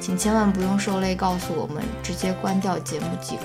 [0.00, 3.42] 请千万不用受累告诉我们，直接关掉节目即可。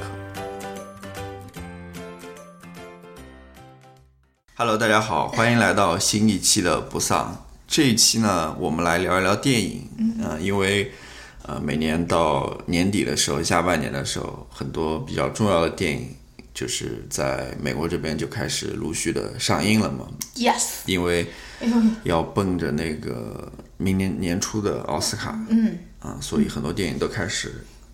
[4.55, 7.45] Hello，大家好，欢迎来到新一期的不丧。
[7.67, 9.89] 这一期呢，我们来聊一聊电影。
[9.97, 10.93] 嗯，因为
[11.43, 16.15] 呃，每年到年底的时候，下半年的时候，很多比较重要的电影
[16.53, 20.07] 就是在美国这边就开始陆续的上映了嘛。
[20.35, 21.27] Yes，因为。
[22.03, 27.53] 要奔着那个明年年初的奥斯卡，嗯，啊，所以很多电影都开始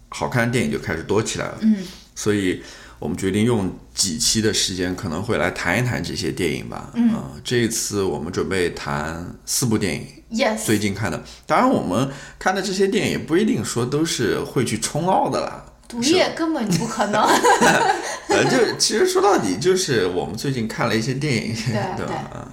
[0.10, 1.78] 好看的电影就开始多起来了，嗯，
[2.16, 2.62] 所以
[3.00, 17.24] 我们决定用几期的时间，可能会来谈一谈这些电影吧，嗯，啊，这一次我们准备谈四部电影，yes，最近看的，当然我们看的这些电影不一定说都是会去冲奥的啦，毒液根本不可能，
[18.30, 21.56] 呃，就其实说到底就是我们最近看了一些电影，
[21.98, 22.14] 对 吧？
[22.32, 22.48] 啊。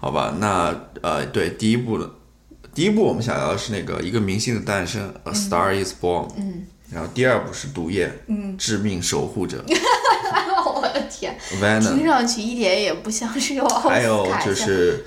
[0.00, 2.10] 好吧，那呃，对，第一部的，
[2.74, 15.04] 第一部我们想要的是那个一个明星的诞生，A Star Is Born，嗯，然后第二部是毒液，嗯，致命守护者， 我的天，Venom，听上去一点也不像是有还有就是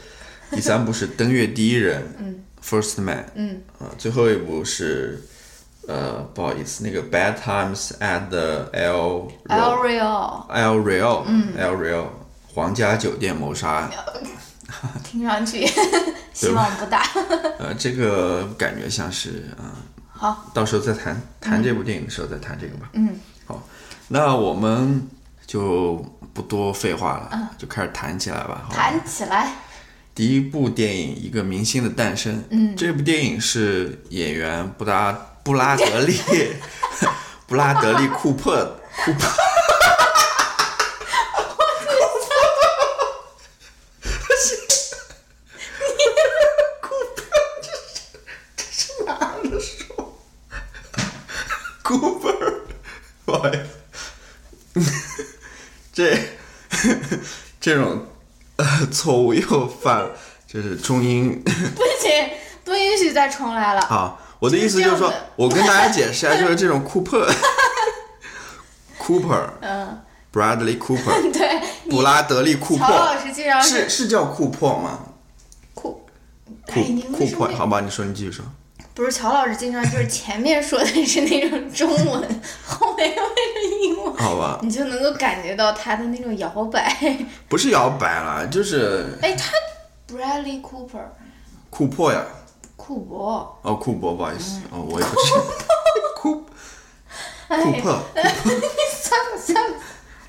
[0.51, 5.23] 第三部是登月第一人， 嗯，First Man，嗯，啊，最后一部是
[5.87, 12.05] 呃，不好意思，那个 Bad Times at the El El Real，El Real，嗯，El Real，
[12.53, 13.91] 皇家酒店谋杀案。
[15.03, 15.65] 听上去
[16.35, 17.01] 希望不大。
[17.57, 19.79] 呃，这个感觉像是啊，
[20.11, 22.89] 好，到时候再谈谈这部电影的时候再谈这个吧。
[22.93, 23.65] 嗯，好，
[24.09, 25.07] 那我们
[25.47, 25.95] 就
[26.33, 28.67] 不多废话了，嗯，就开始谈起来吧。
[28.69, 29.53] 谈起来。
[30.13, 36.19] 第一部电影《一个明星的诞生》，嗯，这部电影是演员布拉布拉德利
[37.47, 38.53] 布拉德利库珀
[39.05, 39.29] 库珀。
[55.95, 56.13] 这
[57.65, 58.05] 这种
[58.57, 60.11] 呃错误又犯了，
[60.45, 61.49] 就是中音不
[61.99, 62.29] 行，
[62.63, 63.81] 不允许再重来了。
[63.81, 67.27] 好，我的意思就是说，我跟大家解释一下，就是这种库珀，
[69.01, 69.99] Cooper，嗯
[70.31, 71.59] ，Bradley Cooper， 对，
[71.89, 74.99] 布拉德利库珀，老师经常是是叫库珀吗？
[75.73, 76.05] 库
[76.67, 76.83] 库
[77.17, 78.45] 库珀，好吧，你说，你继续说。
[78.95, 86.97] 不是乔老师经常就是前面说的是那种中文，后面又是英文，好吧，你就能够感觉到他的那种摇摆。
[87.49, 89.51] 不是摇摆了，就是哎，他
[90.07, 91.01] Bradley Cooper，
[91.69, 92.23] 库珀呀，
[92.77, 95.41] 库珀，哦，库珀，不好意思，哦，我也不知道，
[96.15, 96.45] 库
[97.49, 99.77] 库珀，算了算了，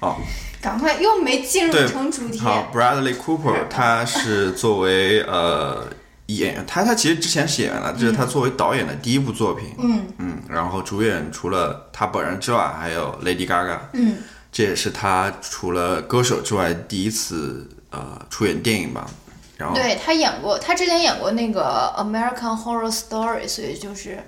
[0.00, 0.16] 哦，
[0.60, 2.40] 赶快又没进入成主题。
[2.40, 5.86] 好，Bradley Cooper，他是作为呃。
[6.26, 9.72] 演员，他他其实之前是演员了，这是他作为导演的第一部作品。
[9.78, 13.78] 嗯嗯，然后主演除了他本人之外，还有 Lady Gaga。
[13.92, 14.16] 嗯，
[14.50, 19.08] 这也是他除了歌手之外第一次呃出演电影吧。
[19.56, 24.18] 然后对他演过，他之前演过那个 American Horror Story，所以就是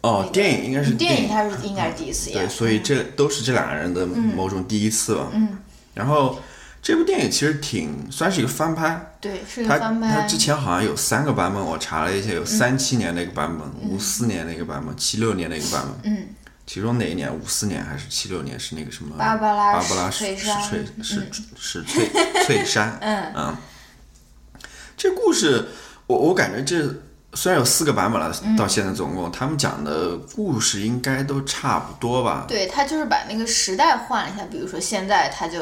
[0.00, 2.40] 哦，电影应该是电影，他是应该是第一次演。
[2.40, 5.28] 对，所以这都是这两个人的某种第一次吧。
[5.32, 5.58] 嗯，
[5.94, 6.38] 然后。
[6.86, 10.08] 这部电影其实挺算是一个翻拍，对，是一个翻拍。
[10.08, 16.12] 它之前好像有三个版本，我查了一下，有三七年那个版本，五四年那个版本，七六年那个版本。
[16.12, 16.28] 嗯。
[16.64, 17.34] 其中哪一年？
[17.34, 18.56] 五四年还是七六年？
[18.60, 19.16] 是那个什么？
[19.18, 20.36] 芭芭拉芭芭拉史翠
[21.02, 21.26] 是
[21.58, 22.08] 是翠
[22.44, 22.96] 翠山。
[23.02, 23.32] 嗯。
[23.34, 23.56] 嗯。
[24.96, 25.66] 这故事，
[26.06, 26.88] 我我感觉这。
[27.36, 32.46] 虽然有四个版本了，到现在总共他们讲的故事应该都差不多吧？
[32.48, 35.58] 对他就是把那个时代换了一下，比如说现在他就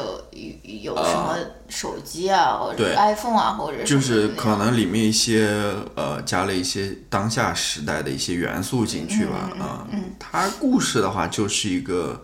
[0.62, 1.37] 有什么
[1.69, 9.50] 手机啊，或者 iPhone 啊，或者就是可能里面一些呃加了一些当下时代的一些元素进去吧。
[9.59, 9.85] 啊，
[10.19, 12.23] 他故事的话就是一个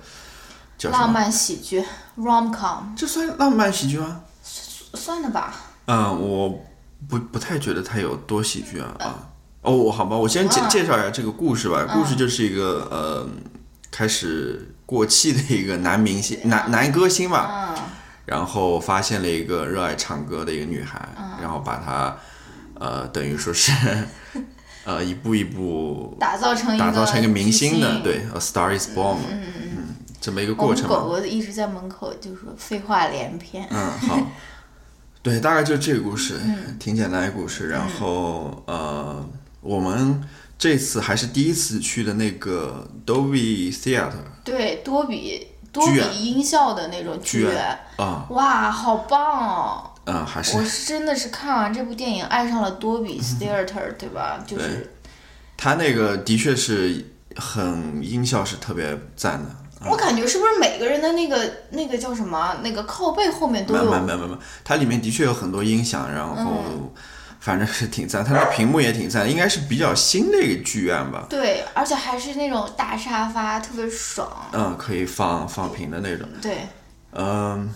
[0.79, 0.91] 叫？
[0.91, 1.85] 浪漫喜剧
[2.17, 4.21] rom com 这算浪漫喜剧吗？
[4.95, 5.55] 算的吧？
[5.87, 6.49] 嗯，我
[7.09, 9.27] 不不太觉得它有多喜剧啊啊。
[9.63, 11.87] 哦，好吧，我先介嗯介绍一下这个故事吧。
[11.93, 13.29] 故事就是一个呃，
[13.91, 17.83] 开始过气的一个男明星、男男歌星吧，嗯。
[18.27, 21.43] 然后发现了一个热爱唱歌的一个女孩，嗯。
[21.43, 22.17] 然后把她
[22.75, 23.71] 呃，等于说是
[24.85, 29.43] 呃一步一步打造成一个打造成一个明星的，对，A Star Is Born，嗯
[29.77, 29.89] 嗯，
[30.21, 30.97] 这么一个过程嘛。
[30.97, 33.69] 狗狗一直在门口就说废话连篇。
[33.71, 34.19] 嗯，好，
[35.23, 36.79] 对，大概就是这个故事，嗯。
[36.79, 37.69] 挺简单的故事。
[37.69, 39.29] 然后呃，
[39.61, 40.23] 我们
[40.59, 44.11] 这次还是第一次去的那个 Dolby Theater
[44.45, 47.53] 对，多比多比音效的那种剧剧院。
[47.53, 49.91] 院，啊，哇，好棒哦！
[50.07, 50.57] 嗯，还是。
[50.57, 54.43] 我是真的是看完这部电影爱上了多比 Theater，对吧？
[54.47, 54.93] 就是。
[55.57, 59.55] 它那个的确是很音效是特别赞的。
[59.89, 66.93] 我感觉是不是每个人的那个那个叫什么那个靠背后面都没有没没没没，它里面的确有很多音响，然后
[67.41, 71.27] 反正是挺赞，它的屏幕也挺赞，应该是比较新的一个剧院吧。
[71.29, 74.31] 对，而且还是那种大沙发，特别爽。
[74.53, 76.29] 嗯，可以放放平的那种。
[76.43, 76.59] 对，
[77.13, 77.73] 嗯，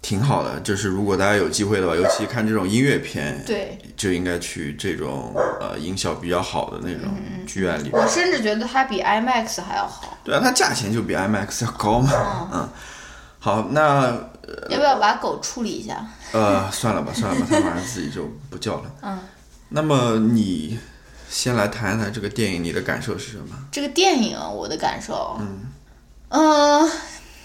[0.00, 0.58] 挺好的。
[0.60, 7.14] 就是如果大家有机会的话，尤其看这种音乐片，对就应该去这种呃音效比较好的那种
[7.46, 7.90] 剧院里。
[7.92, 10.16] 我甚至觉得它比 IMAX 还要好。
[10.24, 12.48] 对啊，它价钱就比 IMAX 要高嘛。
[12.52, 12.68] 嗯，
[13.44, 14.06] 好，那
[14.70, 16.02] 要不要把狗处理一下？
[16.32, 18.90] 呃算了吧，算了吧，它晚上自己就不叫了。
[19.02, 19.18] 嗯，
[19.68, 20.78] 那么你
[21.28, 23.54] 先来谈一谈这个电影，你的感受是什么？
[23.70, 25.38] 这个电影我的感受，
[26.30, 26.90] 嗯，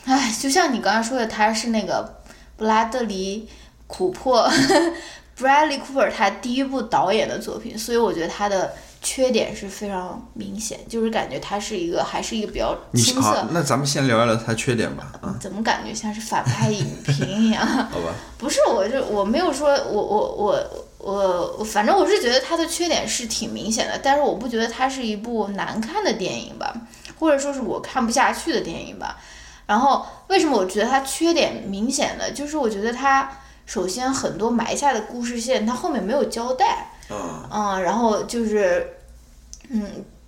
[0.05, 2.21] 哎，就像你刚刚说的，他是那个
[2.55, 3.45] 布拉德里·
[3.85, 4.49] 库珀
[5.37, 15.13] （Bradley Cooper） 他第一部导演的作品，所以我觉得他的缺点是非常明显，就是感觉他是一个还是一个比较青涩，，那咱们先聊一聊它缺点吧。
[15.21, 17.65] 嗯，怎么感觉像是反派影评一样？
[17.65, 18.13] 好吧。
[18.37, 26.73] 不是，我就我没有说，我我我我我，反正我是觉得它的缺点是挺明显的，但是我不觉得它是一部难看的电影吧，
[27.19, 29.17] 或者说是我看不下去的电影吧。
[29.65, 32.31] 然后为什么我觉得它缺点明显呢？
[32.31, 33.31] 就是我觉得它
[33.65, 38.87] 首先很多埋下的故事线，它后面没有交代，嗯嗯，然后就是，
[39.69, 39.83] 嗯，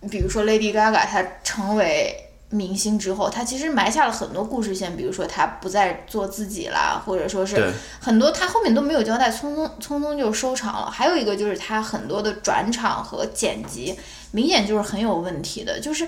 [0.10, 2.16] 比如说 Lady Gaga 她成为
[2.50, 10.92] 明星之后，她其实埋下了很多故事线，比如说她不再做自己啦，或者说是，很多她后面都没有交代，匆匆匆匆就收场了。
[10.92, 13.98] 还有一个就是她很多的转场和剪辑，
[14.31, 16.07] 明显就是很有问题的，就是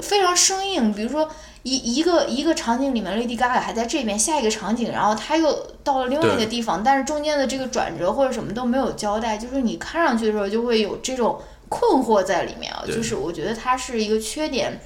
[0.00, 0.92] 非常生硬。
[0.92, 1.28] 比如说
[1.62, 12.82] 一一个一个场景里面，Lady Gaga 还在这边，下一个场景，然后她又到了另外一个地方，但是中间的这个转折或者什么都没有交代，就是你看上去的时候就会有这种困惑在里面啊。
[12.86, 14.80] 就是我觉得它是一个缺点，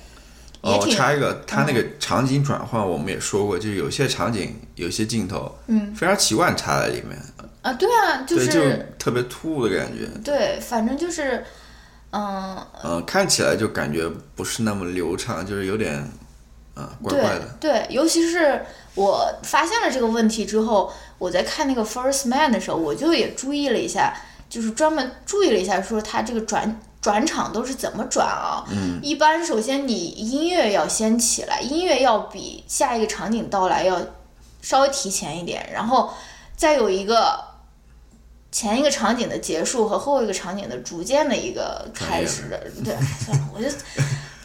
[0.63, 7.17] 也哦，我挺插一个，它那个场景转换我们也说过，就是有些场景、有些镜头，嗯非常奇怪插在里面，
[7.63, 8.61] 啊，对啊，就，是就
[8.99, 11.45] 特别突兀的感觉，对，反正就是，
[12.17, 15.97] 嗯、嗯、看起来就感觉不是那么流畅，就是有点，
[16.75, 18.65] 啊、怪怪的，对对，尤其是
[18.95, 24.15] 我发现了这个问题之后，我在看那个 First Man 的时候，我就也注意了一下，
[24.49, 28.65] 就是专门注意了一下，说他这个转转场都是怎么转啊？
[28.71, 34.01] 嗯，一般首先你音乐要先起来，音乐要比下一个场景到来要
[34.63, 36.15] 稍微提前一点，然后
[36.57, 37.53] 再有一个。
[38.55, 42.95] 前一个场景的结束和后一个场景的逐渐的一个开始的，对，
[43.27, 43.67] 算了，我就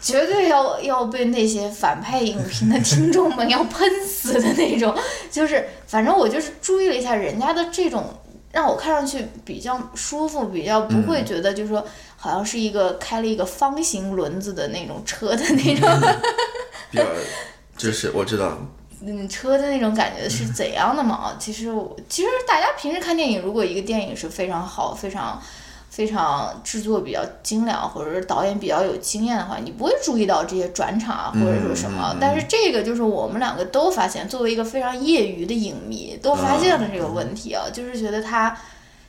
[0.01, 4.97] 绝对要 要被那些反派影评的听众们要喷死的那种。
[5.29, 8.03] 就是，反正我就是注意了一下人家的这种，
[8.51, 11.85] 让我看上去比较舒服，比较不会觉得就是说
[12.17, 15.87] 好像是一个开了一个方形轮子的那种车的那种，
[16.89, 17.05] 比较，
[17.77, 18.57] 就是我知道，
[19.01, 21.15] 嗯，车的那种感觉是怎样的嘛？
[21.15, 25.41] 啊，其实我其实大家平时看电影，如果一个电影是非常好、非常
[25.89, 32.13] 非常制作比较精良，或者是导演比较有经验的话，你不会注意到这些转场啊，或者说什么。
[32.19, 38.57] 但是这个就是我们两个都发现，作为一个非常业余的影迷，都发现了这个问题啊，就是觉得他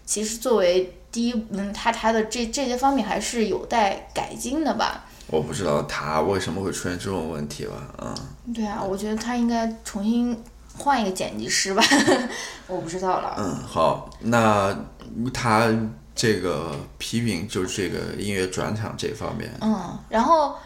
[0.07, 5.05] 其实作为第一，嗯，他他的这这些方面还是有待改进的吧。
[5.31, 8.15] 我不知道他为什么会出现这种问题吧，嗯，
[8.53, 10.37] 对啊，我觉得他应该重新
[10.77, 11.83] 换一个剪辑师吧，
[12.67, 13.35] 我不知道了。
[13.39, 14.77] 嗯，好，那
[15.33, 15.69] 他
[16.15, 20.57] 这个批评就是这个音乐转场这方面，嗯，然后，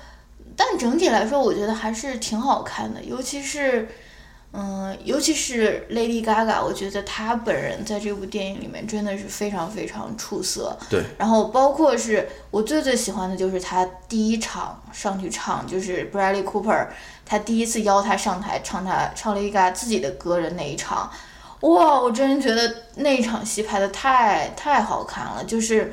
[0.56, 3.88] 但整体来说，我觉得还是挺好看的，尤其是，
[4.56, 10.78] 嗯，尤其是 Lady Gaga，我觉得她本人在这部电影里面真的是非常非常出色。
[10.88, 16.87] 对，然后包括是我最最喜欢的就是她第一场上去唱，就是 Bradley Cooper，
[17.26, 21.11] 他第一次邀她上台唱她唱 Lady Gaga 自己的歌的那一场，
[21.62, 25.92] 哇，我真的觉得那一场戏拍的太太好看了，就是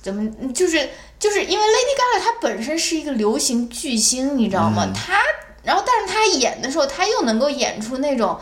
[0.00, 0.88] 怎么就是
[1.18, 4.90] 就是因为 Lady Gaga 她本身是一个流行巨星，你知道吗？
[4.94, 5.18] 她。
[5.62, 8.38] 然后，但是他演的时候，他又能够演出那种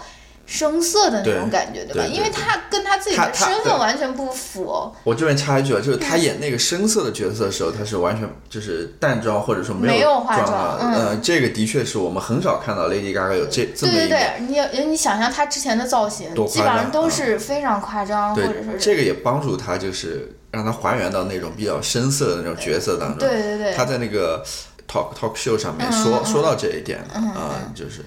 [0.46, 2.06] 声色的那种感觉，对吧？
[2.06, 4.90] 因为他跟他自己的身份完全不符。
[5.04, 10.78] 我这边插一句啊，就是他演那个声色的角色的时候，他是完全就是淡妆或者说没有化妆。
[10.80, 23.18] 嗯，这个的确是我们很少看到 Lady Gaga 有这这么对对对，你你想象他之前的造型，基本上都是非常夸张，或者是这个也帮助他就是让他还原到那种比较深色的那种角色当中。
[23.18, 24.42] 对对对，他在那个。
[24.88, 28.04] Talk talk show 上面说说到这一点了，嗯，就是，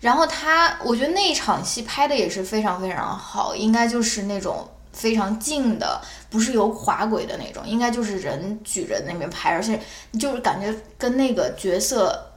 [0.00, 9.80] 然后他，我觉得那一场戏拍的也是非常非常好，应该就是那种非常近的，不是有滑轨的那种，应该就是人举着那边拍，而且
[10.20, 12.30] 就是感觉跟那个角色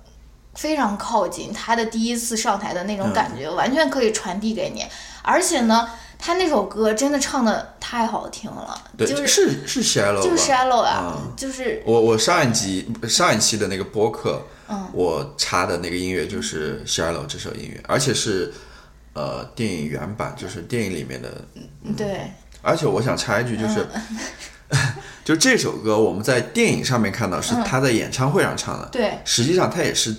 [0.55, 4.85] 非常靠近，他的第一次上台的那种感觉完全可以传递给你，
[5.21, 5.89] 而且呢。
[6.23, 18.53] 他那首歌真的唱的太好听了，对，是是是 shallow，就是 shallow 啊，就是我我上一集上一期的那个播客，嗯，我插的那个音乐就是 shallow 这首音乐，而且是
[19.13, 21.43] 呃电影原版，就是电影里面的，
[21.97, 23.87] 对，而且我想插一句，就是
[25.25, 30.15] 就这首歌我们在电影上面看到是他在演唱会上唱的，对，实际上他也是。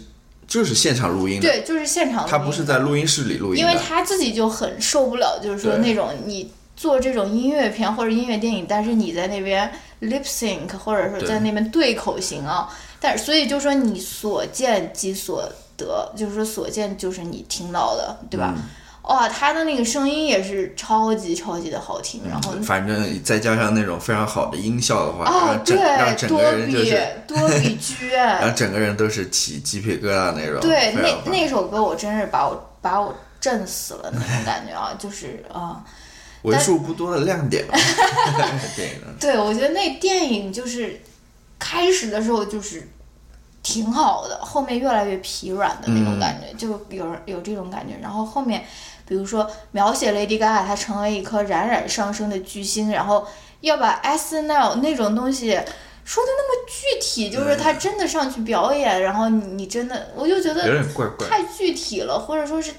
[0.52, 2.26] 就是现场录音的，对，就是现场。
[2.28, 12.68] 他不是在录音室里录音，因为他自己就很受不了，就是说那种你做这种音乐片或者音乐电影，但是你在那边 lip sync 或者说在那边对口型啊，
[13.00, 18.54] 但所以就说你所见即所得，就是说所见就是你听到的，对吧？
[19.02, 25.76] 哇，他的那个声音也是超级超级的好听，然后反正再加上那种非常好的音效的话，啊，对，
[26.16, 30.60] 整个人就是多比 剧院，然后整个人都是起鸡皮疙瘩那种。
[30.60, 35.82] 对，那那首歌我真是把我把我震死了那种感觉啊，就是啊，
[36.42, 37.64] 为数不多的亮点。
[38.76, 39.00] 电影。
[39.18, 41.00] 对，我觉得那电影就是
[41.58, 42.88] 开始的时候就是。
[43.64, 47.94] 挺好的，后面越来越疲软的那种感觉，就有人有这种感觉。
[48.02, 48.64] 然后后面，
[49.12, 53.26] 比如说描写 Lady Gaga 她成为一颗冉冉上升的巨星，然后
[53.60, 55.50] 要把 S N L 那种东西
[56.02, 62.72] 说的那么具体，就是她真的上去表演，然后你真的，我就觉得有点怪怪，太具体了，或者说是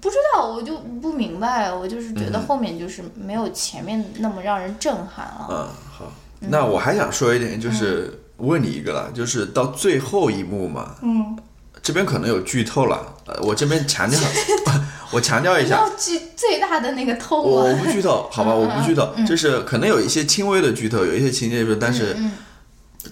[0.00, 5.48] 不知道，我就不明白，我就是觉得后面就是没有前面那么让人震撼了。
[5.50, 8.16] 嗯，好，那我还想说一点就是。
[8.42, 11.38] 问你一个了，就是到最后一幕嘛，嗯，
[11.82, 14.18] 这边可能有剧透了，呃，我这边强调，
[15.10, 22.16] 我强调一下，要剧最大的那个透我我不剧透，好吧，我不剧透，就是可能有一些轻微的剧透，有一些情节是，但是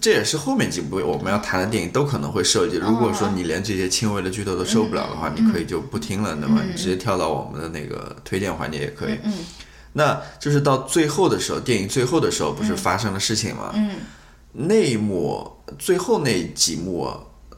[0.00, 2.76] 这也是后面几部我们要谈的电影都可能会涉及。
[2.76, 9.18] 如果说你连这些轻微的剧透都受不了的话，你可以就不听了，那么你直接跳到我们的那个推荐环节也可以。
[9.24, 9.32] 嗯，
[9.94, 13.72] 那就是到最后的时候，电影最后的时候不是发生了事情吗？
[13.74, 13.90] 嗯。
[14.52, 17.10] 那一幕最后那几幕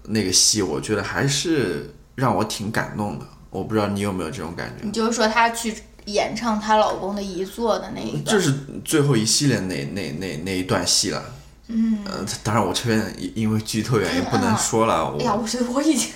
[0.04, 3.26] 那个戏，我觉得还是让我挺感动的。
[3.50, 4.84] 我不知道你有没有这种感觉？
[4.84, 5.74] 你就是说她去
[6.06, 8.54] 演唱她老公的遗作的那一段，这是
[8.84, 11.22] 最后一系列那那那那一段戏了。
[11.68, 15.14] 嗯，呃，当然我这边因为剧透原因不能说了。
[15.18, 16.10] 哎呀，我觉得我已经，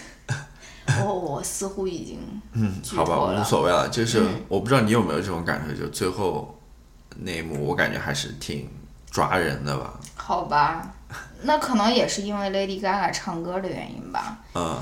[1.04, 2.18] 我我似乎已经
[2.52, 3.88] 嗯，好吧，无所谓了。
[3.88, 6.58] 就是我不知道你有没有这种感受，就最后
[7.20, 8.68] 那一幕，我感觉还是挺。
[9.14, 9.94] 抓人的吧？
[10.16, 10.92] 好吧，
[11.42, 14.38] 那可能也是因为 Lady Gaga 唱歌的原因吧。
[14.56, 14.76] 嗯，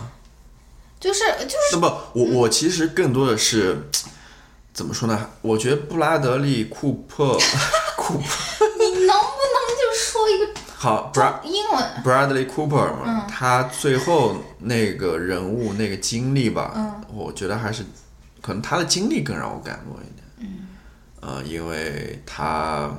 [1.02, 1.56] 就是就是。
[1.72, 3.90] 那不，我我其实更多的是
[4.72, 5.30] 怎么说呢？
[5.42, 7.34] 我觉得布拉德利·库珀，
[7.96, 8.22] 库珀，
[8.78, 17.84] 你能不能就说一个好，Bra 英文？Bradley Cooper 嘛，他最后那个人物那个经历吧，我觉得还是
[18.40, 20.24] 可能他的经历更让我感动一点。
[20.38, 20.68] 嗯，
[21.20, 22.90] 呃，因为他。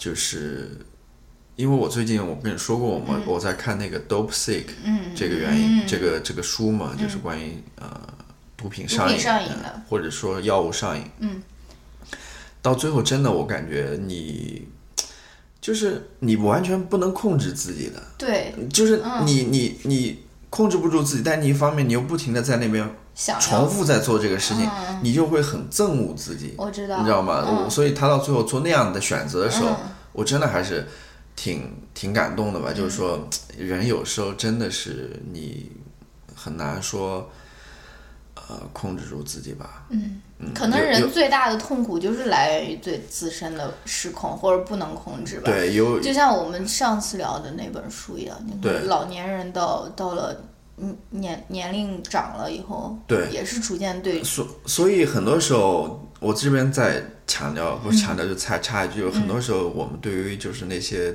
[0.00, 0.78] 就是
[1.58, 4.62] 因为我最近我跟你说过，我们我在看那个《Dope Sick》
[5.12, 7.90] 这个原因，这个这个书嘛，就是关于呃
[8.56, 11.02] 毒品上瘾的，或者说药物上瘾。
[11.18, 11.42] 嗯，
[12.62, 14.68] 到最后真的，我感觉你
[15.60, 18.00] 就是你完全不能控制自己的。
[18.16, 22.88] 对，就是你你你控制不住自己，但你一方面你又不停的在那边
[23.40, 24.70] 重复在做这个事情，
[25.02, 26.54] 你就会很憎恶自己。
[26.56, 27.68] 我知道，你知道吗？
[27.68, 29.76] 所以他到最后做那样的选择的时候。
[30.10, 30.84] 我真的还是
[31.40, 35.70] 挺挺感动的吧，就是说，人有时候真的是你
[36.34, 37.30] 很难说，
[38.34, 39.86] 呃，呃控制住自己吧。
[39.90, 45.42] 嗯，嗯，可能人最大的痛苦就是来源于对自身的失控或者不能控制吧。
[45.44, 50.36] 对有就像我们上次聊的那本书一样，你对看老年人到到了
[50.78, 61.14] 嗯年年龄长了以后，对也是逐渐对所所以很多时候，我这边在强调，不是强调就插插一句，嗯很多时候我们对于就是那些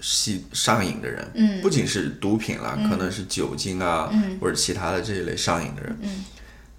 [0.00, 1.60] 吸上瘾的人，嗯。
[1.60, 4.38] 不仅是毒品啦，可能是酒精啊，嗯。
[4.40, 6.24] 或者其他的这一类上瘾的人，嗯。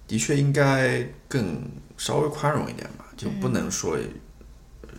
[0.06, 1.62] 的确应该更
[1.96, 3.96] 稍微宽容一点吧，就不能说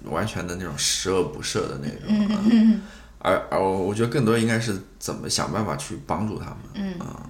[0.06, 2.36] 完全的那种十恶不赦的那种。
[2.36, 2.42] 啊。
[2.50, 2.82] 嗯。
[3.20, 7.00] 而而我觉得更多应该是怎么想办法去帮助他们，嗯。
[7.00, 7.28] 啊，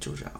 [0.00, 0.32] 就这样。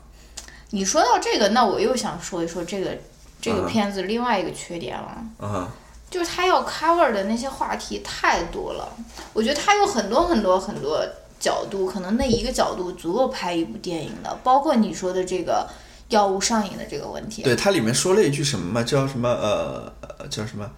[0.71, 2.99] 你说到这个，那我又想说一说这个
[3.45, 5.23] 这个嗯片子另外一个缺点了。
[5.39, 5.69] 啊，
[6.11, 8.97] 就是他要 cover 的那些话题太多了，
[9.33, 11.05] 我觉得他有很多很多很多
[11.39, 15.69] 角度，可能那一个角度足够拍一部电影的，包括你说的这个
[16.09, 17.43] 药物上瘾的这个问题。
[17.43, 20.71] 对，它里面说了一句什么嘛，叫什么呃呃叫什么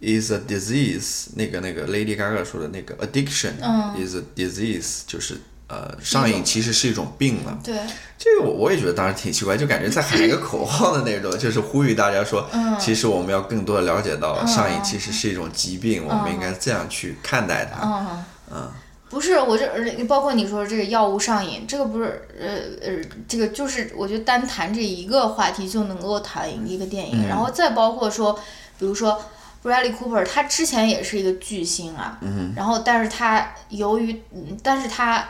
[0.00, 7.58] ，is a disease，那个那个 Lady Gaga 说的那个 addiction、嗯 is a disease，就是呃上瘾其实是一种病了。
[7.62, 7.78] 对。
[8.18, 12.76] 这个我我也觉得当时挺奇怪，就感觉在喊一个口号的那种， 就是呼吁大家说，嗯。
[12.78, 17.86] 其实我们要更多的了解到上瘾其实是一种疾病，我们应该这样去看待它。
[17.86, 18.24] 嗯。
[18.52, 18.70] 嗯。
[19.10, 22.46] 不是我这，呃包括你说的这个药物上瘾，这个不是呃
[22.82, 27.28] 呃，这个就是我觉得单谈这一个话题就能够谈一个电影，嗯。
[27.28, 28.38] 然后再包括说，
[28.78, 29.18] 比如说
[29.62, 35.26] Bradley Cooper，他之前也是一个巨星啊，嗯然后但是他由于，嗯但是他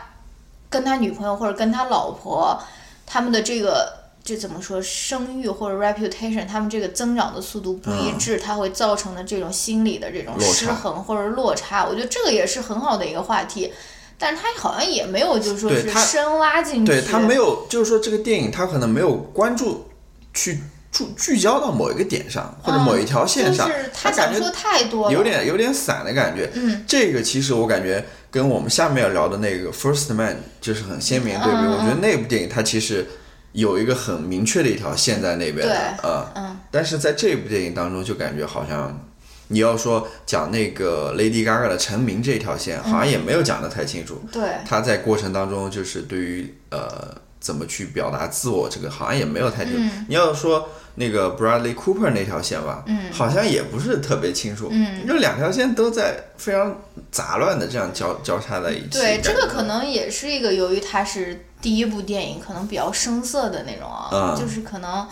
[0.69, 2.61] 跟他女朋友或者跟他老婆
[3.05, 3.97] 他们的这个。
[4.21, 4.79] 这怎么说？
[4.81, 13.73] 声誉或者 reputation，他们这个增长的速度不一致，它会造成的这种心理的这种失衡或者落差，我觉得这个也是很好的一个话题。
[14.19, 16.91] 但是他好像也没有，就是说是深挖进去。
[16.91, 19.89] 对他没有，就是说这个电影他可能没有关注
[20.33, 20.59] 去
[20.91, 26.51] 注聚焦到某一个点上或者某一条线上，嗯就是他感觉想说太多了，有点有点散的感觉。
[26.53, 31.67] 嗯，这个其实我感觉跟我们下面要聊的那个《First Man》就是很鲜明对比。
[31.67, 33.05] 我觉得那部电影它其实
[33.51, 39.05] 有一个很明确的一条线在那边的，对呃，嗯但是在这部电影当中就感觉好像。
[39.51, 44.21] 你要说讲那个 Lady Gaga 的成名这条线，好像也没有讲得太清楚。
[44.31, 49.79] 对，他在过程当中就是对于呃怎么去表达自我这个好像也没有太清楚。
[49.81, 56.75] 嗯你要说那个 Bradley Cooper 那条线吧，嗯好像也不是特别清楚，嗯就两条线都在非常
[57.09, 58.99] 杂乱的这样交交叉在一起。
[58.99, 65.07] 对，这个可能也是一个由于它是第一部电影，可能比较生涩的那种啊，嗯就是可能，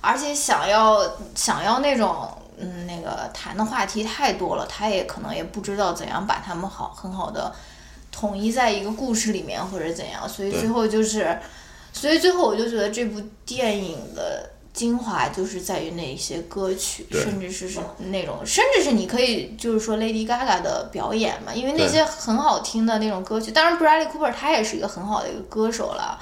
[0.00, 1.00] 而且想要
[1.34, 7.52] 想要那种嗯那个谈的话题太多了，他也可能也不知道怎样把他们好很好的
[8.12, 11.36] 统一在一个故事里面或者怎样，所以最后就是，
[11.92, 14.51] 所以最后我就觉得这部电影的。
[14.72, 17.78] 精华就是在于那些歌曲，甚至是是
[18.10, 23.50] 那种，甚至是你可以就是说 Lady Gaga 的表演嘛，因为那些很好听的那种歌曲。
[23.50, 26.18] 当然，Bradley Cooper 他也是一个很好的一个歌手了，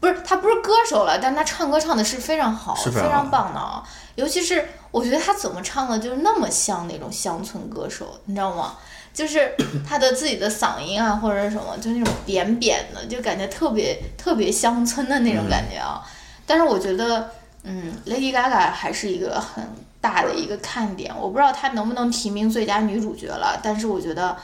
[0.00, 3.82] 不是他不是歌手了，但他唱歌唱的是非常好，非常棒的啊。
[4.16, 8.76] 尤其是我觉得他怎么唱的，就是那么像那种乡村歌手，你知道吗？
[9.12, 9.54] 就是
[9.88, 16.02] 他的自己的嗓音啊，或者什么，就那种扁扁的，就感觉特别特别乡村的那种感觉啊。
[16.46, 17.30] 但是我觉得，
[17.64, 19.66] 嗯，Lady Gaga 还是一个很
[20.00, 21.12] 大的一个看点。
[21.18, 24.36] 我不知道她能不能提名最佳女主角了，但是我觉得，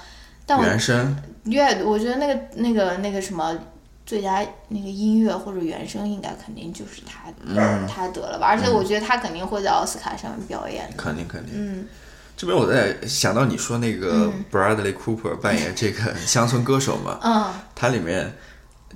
[0.46, 3.56] 但我原声乐，我觉得那个那个那个什么
[4.04, 8.46] 最佳那个音乐或者原声，应该肯定就是她、嗯他得了吧。
[8.48, 10.96] 而且我觉得她肯定会在奥斯卡上面表演的。
[10.96, 11.54] 肯定肯定。
[11.54, 11.86] 嗯
[12.36, 18.32] 这边我在想到你说那个 Bradley Cooper 扮演这个 乡村歌手嘛，嗯它里面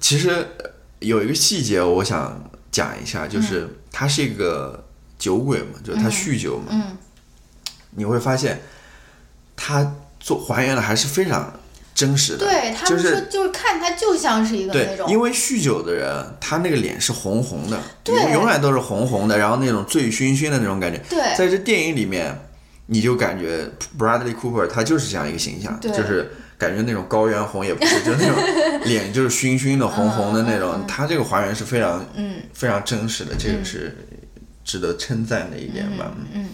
[0.00, 4.84] 其实呃有一个细节我想讲一下，就是他是一个
[5.16, 6.98] 酒鬼嘛，就是他酗酒嘛，嗯。
[7.96, 8.60] 你会发现
[9.54, 11.54] 他做还原的还是非常
[11.94, 18.16] 真实的，对他们说就是就是看他就像是一个那对，种，因为酗酒的人他那个脸是红红的，对。
[18.16, 21.18] 永永远都是红红的，然后那种醉醺醺的那种感觉，对。
[21.36, 22.36] 在这电影里面，
[22.86, 32.40] 你就感觉 Bradley Cooper 他就是这样一个形象，就是感觉那种高原红也不是，就是那种脸就是熏熏的、红红的那种，他这个还原是非常嗯。
[32.52, 33.96] 非常真实的，这个是
[34.64, 36.12] 值得称赞的一点吧。
[36.32, 36.50] 嗯，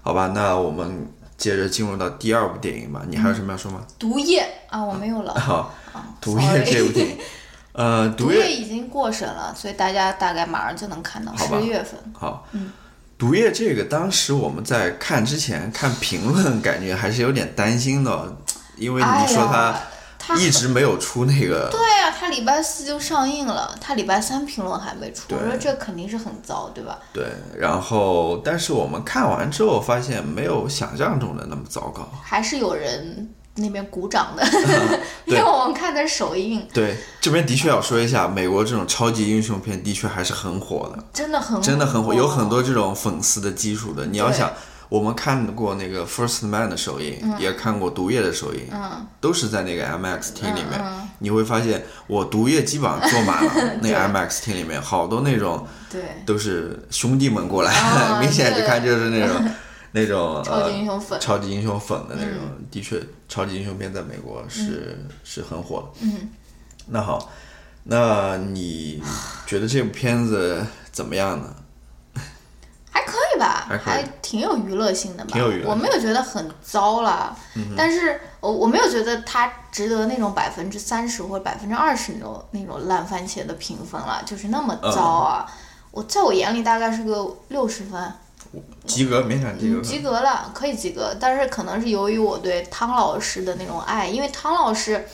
[0.00, 3.84] 好吧，那我们接着进入到第二部电影吧，你还有什么要说吗？
[3.98, 5.34] 毒液啊，我没有了。
[5.38, 7.18] 好，啊毒液这部电影，
[7.72, 11.98] 呃，毒毒液液已经过审了，所以大家大概马上就能看到十月份。
[12.12, 12.70] 好，嗯。
[13.18, 18.36] 毒液这个当时我们在看之前看评论，感觉还是有点担心的，
[18.76, 19.74] 因为哎你说他
[20.18, 26.98] 他一直没有出那个对呀、他他礼拜四就上映了，他礼拜三评论还没出，对我说这肯定是很糟，对吧？
[27.12, 27.26] 对，
[27.58, 32.08] 然后但是我们看完之后发现没有想象中的那么糟糕。
[32.22, 34.42] 还是有人那边鼓掌的，
[35.26, 44.06] 因为我们看的首映，对，这边的确要说一下，美国这种超级英雄片的确还是很火的，真的很真的很火，有很多这种粉丝的基础的。
[44.06, 44.50] 你要想，
[44.94, 50.80] 我们看过那个《First Man》的首映，也看过《毒液》的首映，嗯，都是在那个 IMAX 厅里面。
[50.80, 51.08] 嗯。
[51.18, 59.50] 你会发现，我《毒液》基本上坐满了， 那 IMAX 厅里面好多那种对，都是兄弟们过来，啊 明显就看就是那种
[59.90, 62.38] 那种超级呃英雄粉，超级英雄粉的那种，
[62.70, 65.92] 的确，超级英雄片在美国是、是很火。
[65.92, 66.06] 的。
[66.06, 66.30] 嗯，
[66.86, 67.32] 那好，
[67.82, 69.02] 那你
[69.44, 71.52] 觉得这部片子怎么样呢？
[72.92, 77.34] 还可以吧，还挺有娱乐性的吧，挺有娱乐嗯我没有觉得很糟啦，
[77.76, 85.46] 但是我我没有觉得它值得那种百分之三十或者百分之二十那种那种烂番茄的评分了，就是那么糟啊。
[85.48, 85.52] 嗯
[85.94, 88.12] 我在我眼里大概是个六十分，
[88.84, 89.78] 及格，勉强及格。
[89.78, 91.16] 嗯，及格了，可以及格。
[91.20, 95.06] 但是可能是由于我对汤老师的那种爱，因为汤老师，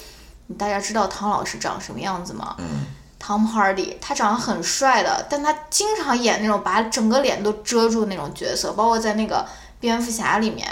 [0.57, 2.57] 大家知道汤老师长什么样子吗？
[2.61, 2.87] 嗯。
[3.23, 9.47] Tom Hardy，他长得很帅的，但他经常演那种把整个脸都遮住那种角色，包括在那个
[9.79, 10.67] 蝙蝠侠里面，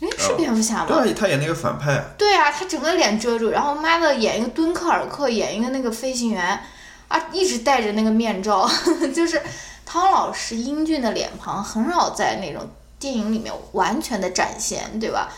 [0.00, 0.86] 诶，是哦蝙蝠侠吗？
[0.86, 6.60] 对啊，他演那个反派啊，对啊，他整个脸遮住，然后妈的演一个敦刻尔克，演一个那个飞行员，
[7.08, 8.70] 啊，一直戴着那个面罩，
[9.12, 9.42] 就是
[9.84, 12.62] 汤老师英俊的脸庞很少在那种
[13.00, 15.28] 电影里面完全的展现，对吧？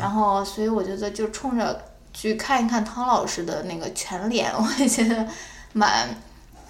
[0.00, 5.26] 然后所以我觉得就冲着去看一看汤老师的那个全脸，我也觉得
[5.72, 6.16] 蛮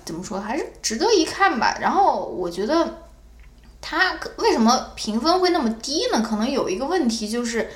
[0.04, 1.76] 怎么说，还是值得一看吧。
[1.80, 3.02] 然后我觉得
[3.80, 6.20] 它为什么评分会那么低呢？
[6.20, 7.70] 可能有一个问题就是。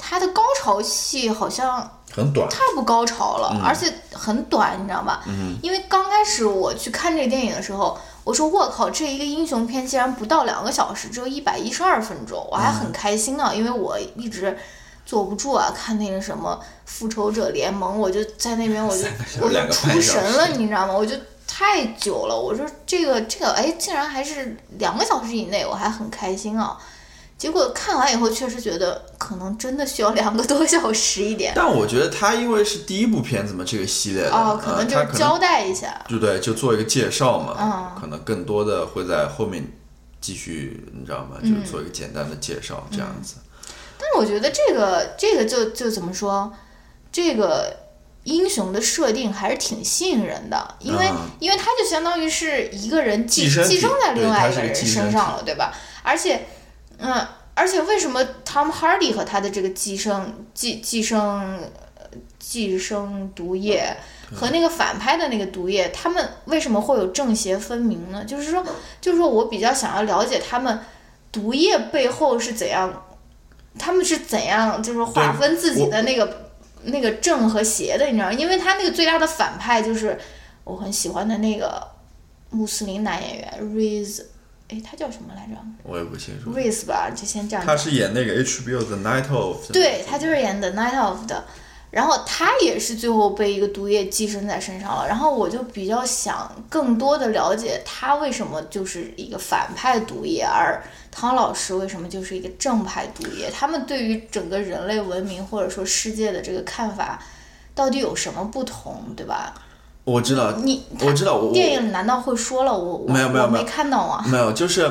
[0.00, 2.48] 它的高潮戏好像很短。
[2.48, 5.24] 太不高潮了，而且很短，你知道吧？
[5.60, 14.56] 因为刚开始我去看这个电影的时候，我说我靠，这一个英雄片竟然不到两个小时，只有一百一十二分钟，我还很开心呢，因为我一直
[15.08, 19.04] 坐不住啊，看那个什么复仇者联盟，我就在那边我就
[19.40, 20.92] 我就两个出神了，你知道吗？
[20.92, 21.16] 我就
[21.46, 26.76] 太久了，我说这个这个，哎，竟然还是两个小时以内，我还很开心啊。
[27.38, 31.54] 结果看完以后，确实觉得可能真的需要两个多小时一点。
[31.56, 36.04] 但我觉得他因为是第一部片子嘛，这个系列的，哦，可呃能就是交代一下。
[36.06, 36.38] 对不对？
[36.38, 39.64] 就做一个介绍嘛，嗯可能更多的会在后面
[40.20, 41.38] 继续，你知道吗？
[41.40, 43.36] 嗯就是做一个简单的介绍，这样子。
[43.98, 46.52] 但是我觉得这个这个就就怎么说，
[47.10, 47.76] 这个
[48.24, 55.72] 英雄的设定还是挺吸引人的，因为、嗯因为他就相当于是一个人寄寄生在另外一个人身上了，对吧？
[56.02, 56.46] 而且，
[56.98, 61.58] 嗯，而且为什么 Tom Hardy 和他的这个寄生寄寄生
[61.96, 62.04] 呃
[62.38, 63.96] 寄生毒液
[64.34, 68.24] 和那个反派的那个毒液，他们为什么会有正邪分明呢？
[68.24, 68.64] 就是说，
[69.00, 70.80] 就是说我比较想要了解他们
[71.32, 73.06] 毒液背后是怎样，
[73.78, 76.50] 他们是怎样就是划分自己的那个
[76.84, 78.32] 那个正和邪的，你知道吗？
[78.32, 80.18] 因为他那个最大的反派就是
[80.64, 81.86] 我很喜欢的那个
[82.50, 84.22] 穆斯林男演员 Riz，
[84.68, 86.50] 哎，他叫什么来着我也不清楚。
[86.52, 87.64] ？Riz 吧，就先这样。
[87.64, 91.44] 他是演那个 HBO 的 Night of，对他就是演 The Night of 的，
[91.90, 95.06] 然后他也是最后被一个毒液寄生在身上了。
[95.08, 103.50] 然后我就比较想更多的了解他为什么就是一个反派毒液，而汤老师为什么就是一个正派毒液？
[103.50, 107.22] 他们对于整个人类文明或者说世界的这个看法
[107.74, 109.54] 到底有什么不同，对吧？
[110.04, 114.24] 我知道，你我知道，我电影难道会说了我我我没没有没有没看到吗？
[114.28, 114.90] 没有，就是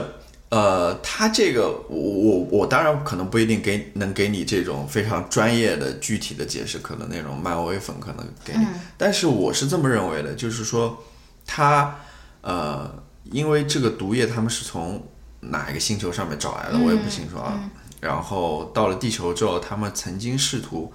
[0.50, 8.66] 呃，他这个我我我当然可能不一定给能给你这种非常专业的具体的解释，可能那种漫威粉可能给你，
[8.98, 11.04] 但是我是这么认为的，就是说
[11.46, 12.00] 他
[12.42, 12.90] 呃，
[13.26, 15.06] 因为这个毒液他们是从
[15.42, 17.60] 哪一个星球上面找来的，我也不清楚啊。
[18.00, 20.94] 然后到了地球之后，他们曾经试图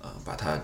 [0.00, 0.58] 呃把它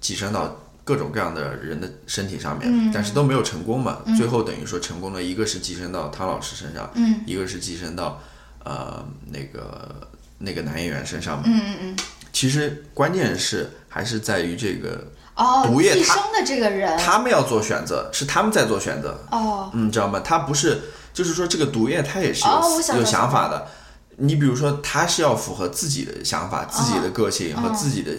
[0.00, 3.98] 寄生到各种各样的人的身体上面，但是都没有成功嘛。
[4.16, 6.90] 最后等于说成功了，一个是寄生到汤老师身上，
[7.26, 8.20] 一个是寄生到
[8.64, 11.44] 呃那个那个男演员身上嘛。
[11.46, 11.96] 嗯嗯嗯。
[12.32, 20.20] 其实关键是还是在于这个哦，毒液它寄生的这个人他们要做选择，是他们在做选择，哦，嗯，知道吗？
[20.20, 20.80] 他不是，
[21.12, 23.68] 就是说这个毒液他也是有、有想法的。
[24.16, 28.12] 你比如说，他是要符合自己的想法、自己的个性和自己的，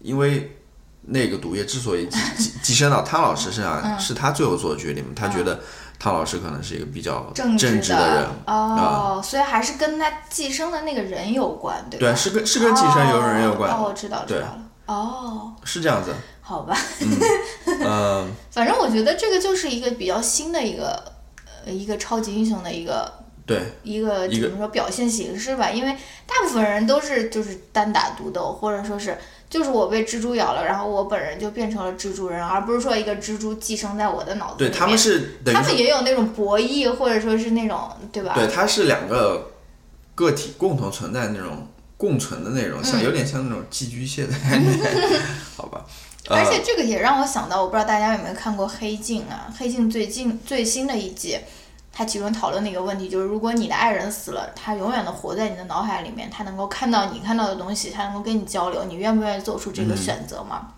[0.00, 0.57] 因为
[1.02, 3.98] 那个毒液之所以寄寄寄生到汤老师身上，嗯。
[3.98, 5.04] 是他最后做的决定。
[5.14, 5.60] 他觉得
[5.98, 12.06] 汤老师可能是一个比较正正直的人，哦，所以还是跟他寄生的那个人有关，对吧？
[12.06, 14.58] 对，是跟是跟寄生有人有关，哦，哦我知道知道了。
[14.86, 16.14] 哦，是这样子。
[16.40, 17.18] 好吧，嗯，
[17.84, 21.12] 嗯， 反正我觉得这个就是一个比较新的一个
[21.66, 23.12] 呃一个超级英雄的一个
[23.44, 25.92] 对，一个怎么说表现形式吧，因为
[26.26, 29.18] 大部分人都是就是单打独斗，或者说是
[29.50, 34.70] 就是我被蜘蛛咬了，然后我本人就变成了蜘蛛人，而不是说一个蜘蛛寄生在我的脑子里。
[34.70, 38.34] 对他们是他们也有那种博弈，或者说是那种对吧？
[38.34, 39.52] 对，它是两个
[40.14, 44.78] 个体共同存在那种共存的那种，像有点像那种寄居蟹的概念，
[45.56, 45.84] 好吧？
[46.30, 51.38] 而且呃这个也让我想到，我不知道大家有没有看过《黑镜》啊，《黑镜》最近最新的一季，
[51.98, 60.68] 它其中讨论的一个问题就是，如果你的爱人死了，他永远的活在你的脑海里面，他能够看到你看到的东西，他能够跟你交流，你愿不愿意做出这个选择嘛？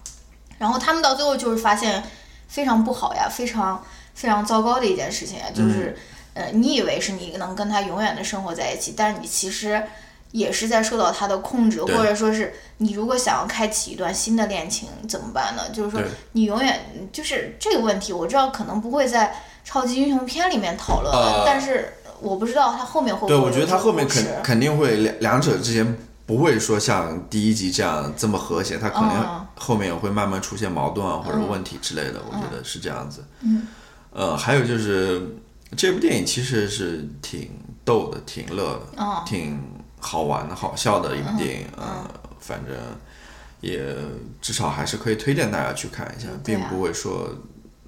[0.57, 2.03] 然后他们到最后就是发现
[2.49, 5.95] 非常不好呀，非常非常糟糕的一件事情呀，就是、
[6.33, 9.83] 呃，你以为是你能跟他永远的生活在一起，但是你其实。
[10.33, 15.63] 也是在受到他的控制，或者说是你如果想要开启一段新的恋情怎么办呢？
[15.73, 16.01] 就是说
[16.35, 25.97] 你永远就是这个问题，我知道可能不会在超级英雄片里面讨论，呃但是我不知道他后面会不会对，我觉得这个它后面肯肯定会两两者之间
[26.27, 33.25] 不会说像第一集这样这么和谐，他可能嗯后面也会慢慢出现矛盾啊或者问题之类的，我觉得是这样子。
[33.41, 33.67] 嗯，
[34.13, 35.37] 呃，还有就是
[35.77, 37.51] 这部电影其实是挺
[37.85, 39.61] 逗的，挺乐的，嗯挺
[39.99, 41.67] 好玩的、好笑的一部电影。
[41.77, 42.05] 嗯，
[42.39, 42.75] 反正
[43.61, 43.85] 也
[44.41, 47.29] 至少还是可以推荐大家去看一下，并不会说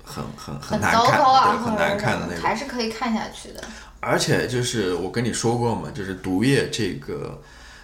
[0.05, 2.43] 很很很难看，对，很难看的那种。
[2.43, 3.63] 还是可以看下去的。
[4.01, 7.41] 而且就是我跟你说过嘛，就是毒液这个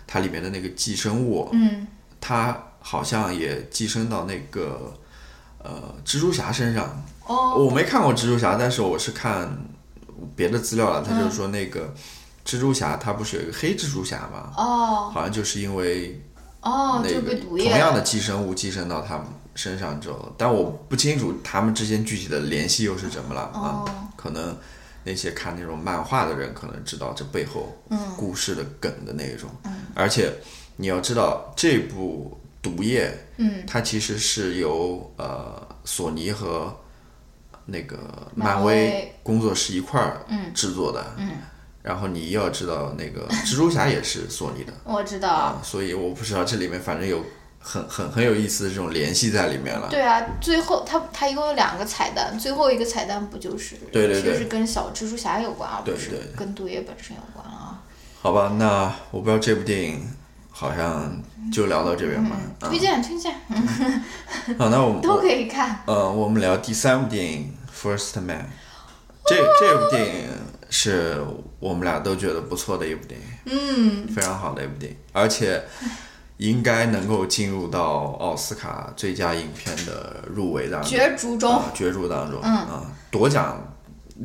[0.07, 1.87] 它里面的那个寄生物，嗯，
[2.21, 4.93] 它好像也寄生到那个
[5.63, 7.05] 呃蜘蛛侠身上。
[7.27, 9.57] 哦，我没看过蜘蛛侠，但是我是看
[10.35, 11.95] 别的资料了，他就是说那个
[12.45, 16.21] 蜘蛛侠他不是有一个黑蜘蛛侠嘛，哦，好像就是因为
[16.63, 19.23] 哦，那个同样的寄生物寄生到他
[19.59, 23.91] 们身上之后，但我不清楚他们之间具体的联系又是怎么了啊、哦。
[24.17, 24.57] 可能
[25.03, 29.51] 那些看那种漫画的人可能知道这背后嗯故事的梗的那种，
[29.95, 30.33] 而且
[30.77, 36.75] 你要知道这部毒液，嗯，它其实是由呃索尼和
[37.67, 37.97] 那个
[38.35, 38.75] 漫漫威。
[38.75, 40.53] 威工作室一块儿嗯。
[40.55, 41.31] 制作的，嗯，
[41.83, 44.73] 然后你要知道那个蜘蛛侠也是索尼的。
[44.85, 45.29] 我知道。
[45.29, 47.23] 啊，所以我不知道这里面反正有
[47.71, 49.89] 很很很有意思的这种联系在里面了。
[49.91, 57.79] 对啊，最后它它一共有两个彩蛋，最后一个彩蛋不就是对对对其实跟小蜘蛛侠有关，而不是对对跟毒液本身有关啊。
[58.23, 60.09] 好吧，那我不知道这部电影
[60.51, 61.21] 好像
[61.53, 62.37] 就聊到这边吧。
[62.63, 63.35] 啊推荐推荐，
[64.59, 65.83] 好，那我们 都可以看。
[65.87, 67.55] 呃，我们聊第三部电影
[67.87, 68.39] 《First Man》。
[69.27, 70.29] 这这部电影
[70.71, 71.23] 是
[71.61, 75.63] 我们俩都觉得不错的一部电影，嗯，非常好的一部电影，而且
[76.39, 80.91] 应该能够进入到奥斯卡最佳影片的入围当中。
[80.91, 81.53] 角逐中。
[81.53, 82.51] 啊，角逐当中，嗯。
[82.53, 83.61] 啊，夺奖，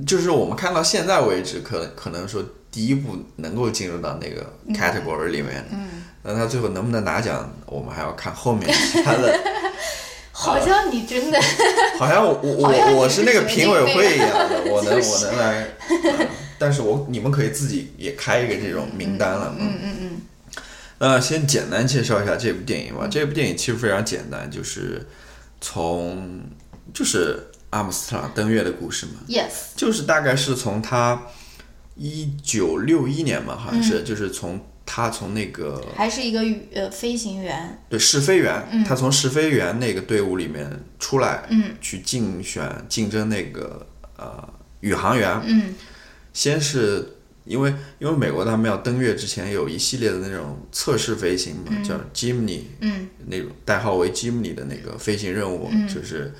[0.07, 9.39] 就是我们看到现在为止，可可能说第一部能够进入到那个 category 里面，嗯，那他最后能不能拿奖，我们还要看后面其他的。
[10.35, 11.39] 好像你真的
[11.97, 20.21] 好像我我我我是那个评委会一样的，我能就是我能来，嗯但是我你们可以自己也开一个这种名单了，嗯嗯嗯
[20.99, 23.07] 那先简单介绍一下这部电影吧。
[23.09, 25.05] 这部电影其实非常简单，就是
[25.59, 26.41] 从
[26.93, 31.23] 就是阿姆斯特朗登月的故事嘛，，yes，就是大概是从他
[31.95, 43.85] 一九六一年嘛，好像是，就是从他从那个还是一个宇呃飞行员，对试飞员，他从试飞员那个队伍里面出来，嗯，去竞选竞争那个
[44.17, 44.47] 呃
[44.81, 45.75] 宇航员，嗯。
[46.35, 47.07] 先是
[47.45, 53.09] 因为因为美国他们要登月之前有一系列的那种测试飞行嘛，叫 Gemini 嗯。
[53.27, 56.33] 那种代号为 Gemini 的那个飞行任务，就是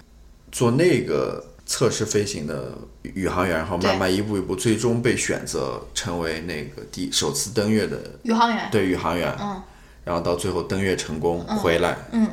[0.52, 9.62] 做那个测试飞行的宇航员，然后慢慢一步一步，最终被选择成为那个第首次登月的宇航员，对宇航员，嗯。
[10.06, 12.28] 然后到最后登月成功回来，嗯。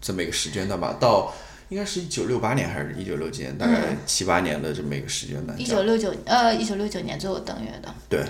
[0.00, 1.32] 这么一个时间段吧，到
[1.72, 5.58] 应该是一九六八年还是一九六几年，大概七八年的这么一个时间段。
[5.58, 8.22] 一九六九呃一九六九年最后登月的，对，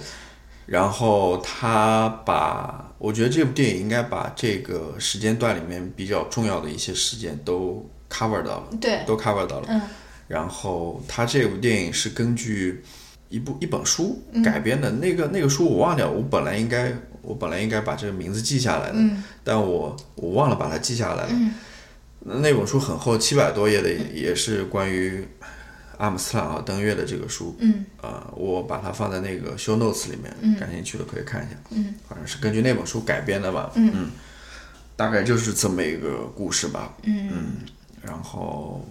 [0.65, 9.67] 然后他把，我觉得这部电影应该把这个时间段里面比较重要的一些事件都 cover 到了，对，都 cover 到了。
[9.69, 9.81] 嗯。
[10.29, 12.81] 然后他这部电影是根据
[13.29, 18.99] 一部一本书改编的，那个那个书我忘掉，我本来应该我本来应该把这个名字记下来的，
[19.43, 21.33] 但我我忘了把它记下来了。
[22.25, 25.27] 那本书很厚，七百多页的，也是关于
[25.99, 27.55] 阿姆斯特朗号登月的这个书。
[27.61, 31.57] 嗯呃，我把它放在那个 show notes 里面，感兴趣的可以看一下。
[31.71, 33.71] 嗯，好像是根据那本书改编的吧。
[33.75, 34.11] 嗯
[34.95, 36.93] 大概就是这么一个故事吧。
[37.03, 37.59] 嗯
[38.03, 38.87] 然后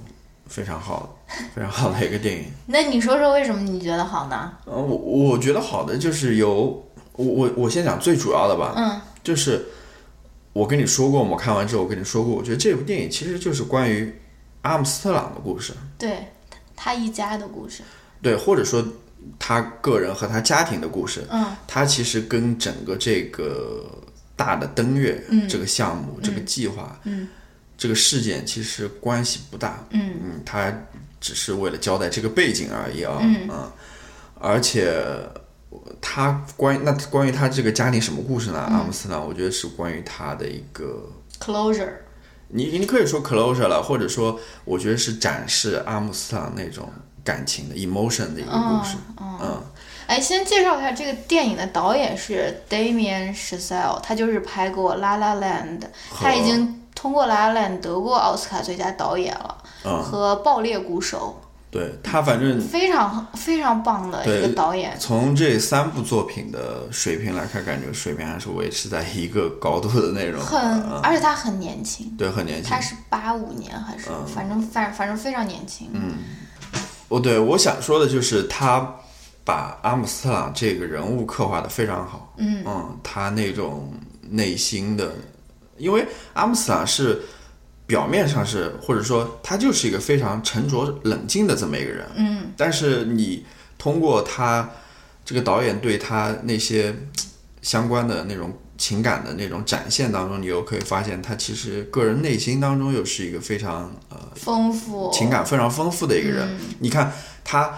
[0.47, 1.17] 非常好，
[1.55, 2.45] 非常好的一个电影。
[2.65, 4.51] 那你说说为什么你觉得好呢？
[4.65, 6.53] 呃，我我觉得好的就是有
[7.13, 9.63] 我我我先讲最主要的吧，嗯，就是
[10.53, 14.13] 我跟你说过，我看完之后我跟你说过，我觉得这部电影其实就是关于
[14.63, 16.27] 阿姆斯特朗的故事，对
[16.75, 17.83] 他一家的故事。
[18.21, 18.85] 对，或者说
[19.39, 21.55] 他个人和他家庭的故事，嗯。
[21.67, 23.85] 他其实跟整个这个
[24.35, 25.47] 大的登月嗯。
[25.47, 27.27] 这个项目、这个计划、嗯。
[27.77, 30.13] 这个事件其实关系不大，嗯。
[30.21, 30.71] 嗯，他
[31.19, 33.49] 只是为了交代这个背景而已啊，嗯。
[34.35, 34.93] 而且
[36.01, 38.59] 他关于那关于他这个家庭什么故事呢？
[38.59, 41.93] 阿姆斯特朗，我觉得是关于他的一个，，closure。
[42.49, 46.89] 你你可以说 closure 了，或者说我觉得是展示阿姆斯特朗那种
[47.23, 49.63] 感情的 emotion 的一个故事，嗯
[50.07, 55.79] 哎，先介绍一下这个电影的导演是 Damien Chazelle，他就是拍过《La La Land》，
[56.13, 61.39] 他已经通过《La La Land》得过奥斯卡最佳导演了，嗯，和《爆裂鼓手
[61.71, 64.93] 对他反正》非常非常棒的一个导演。
[64.99, 72.81] 从这三部作品的水平来看，感觉水平还是维持在一个高度的那种，很，嗯而且他很年轻，对，很年轻他。
[72.81, 75.89] 是八五年还是，嗯反正反反正非常年轻。
[75.93, 76.17] 嗯
[77.07, 78.95] 哦，对，我想说的就是他
[79.45, 82.33] 把阿姆斯特朗这个人物刻画的非常好。
[82.37, 82.65] 嗯
[83.01, 83.93] 他那种
[84.29, 85.13] 内心的，
[85.77, 87.21] 因为阿姆斯特朗是
[87.91, 93.45] 表面上是，或者说他就是一个非常沉着冷静的这么一个人，嗯但是你
[93.77, 94.69] 通过他
[95.25, 96.95] 这个导演对他那些
[97.61, 106.47] 相关的那种情感的那种展现当中，你又可以发现他其实个人内心当中又是一个非常呃丰富情感非常丰富的一个人。
[106.47, 107.11] 嗯你看
[107.43, 107.77] 他，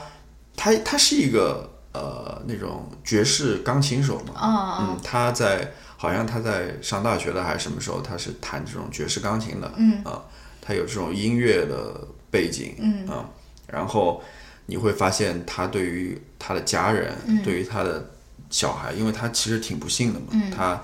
[0.56, 5.74] 他他是一个呃那种爵士钢琴手嘛，啊嗯，他在
[6.04, 10.04] 好像他在上大学的还是什么时候，他是弹这种爵士钢琴的，嗯。
[10.04, 10.22] 啊，
[10.62, 13.08] 他有这种音乐的背景，嗯。
[13.08, 13.24] 啊，
[13.68, 14.22] 然后
[14.66, 17.42] 你会发现他对于他的家人，嗯。
[17.42, 18.06] 对于他的
[18.50, 20.52] 小孩，因为他其实挺不幸的嘛，嗯。
[20.52, 20.78] 他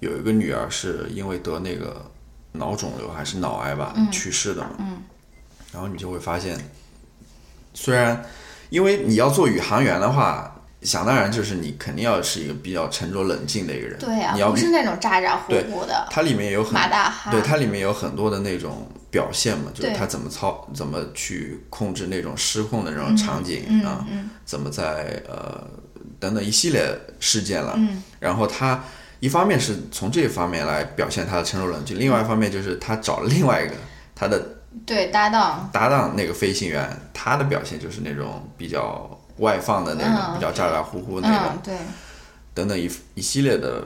[0.00, 2.10] 有一个女儿是因为得那个
[2.52, 4.10] 脑肿瘤还是脑癌吧、嗯。
[4.10, 5.02] 去世的嘛，嗯。
[5.70, 6.58] 然后你就会发现，
[7.74, 8.24] 虽然
[8.70, 10.51] 因为你要做宇航员的话，
[10.84, 17.30] 想当然就是你肯定要是一个比较沉着冷静的一个人，对呀、你要不是那种咋咋呼呼的它里面有很马大哈。
[17.30, 24.30] 对，它里面有很多的那种表现嘛，就是他怎么操，怎么去控制那种失控的那种场景、嗯啊，嗯。
[24.44, 25.66] 怎么在呃
[26.18, 26.84] 等等一系列
[27.20, 27.74] 事件了。
[27.76, 28.02] 嗯。
[28.18, 28.82] 然后他
[29.20, 33.74] 一方面是从这方面来表现他的沉着冷静，另外一方面就是他找了另外一个
[34.14, 34.44] 他的
[34.84, 41.76] 对搭档，搭档那个飞行员，他的表现就是那种比较外放的那种，嗯比较咋咋呼呼那种，嗯对，
[42.54, 43.84] 等等一一系列的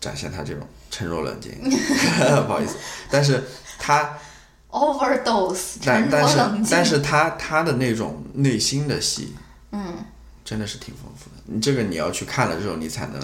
[0.00, 1.52] 展现他这种沉着冷静。
[2.46, 2.76] 不好意思，
[3.10, 3.42] 但是
[3.78, 4.16] 他
[4.70, 6.38] overdose 但但是
[6.70, 9.34] 但是他他的那种内心的戏
[9.72, 9.94] 嗯，
[10.44, 11.42] 真的是挺丰富的。
[11.46, 13.20] 你这个你要去看了之后，你才能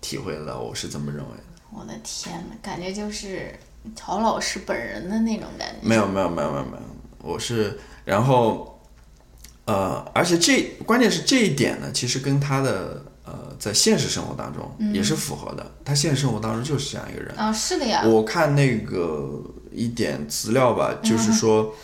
[0.00, 0.58] 体会得到。
[0.60, 1.44] 我是这么认为的。
[1.70, 3.52] 我的天呐，感觉就是
[3.96, 5.86] 曹老师本人的那种感觉。
[5.86, 6.82] 没有没有没有没有没有，
[7.18, 8.73] 我是然后
[9.66, 15.72] 呃，而且这关键是这一点呢，其实跟他的呃在现实生活当中也是符合的。
[15.84, 17.34] 他现实生活当中就是这样一个人。
[17.36, 21.74] 啊，是的呀，我看那个一点资料吧，就是说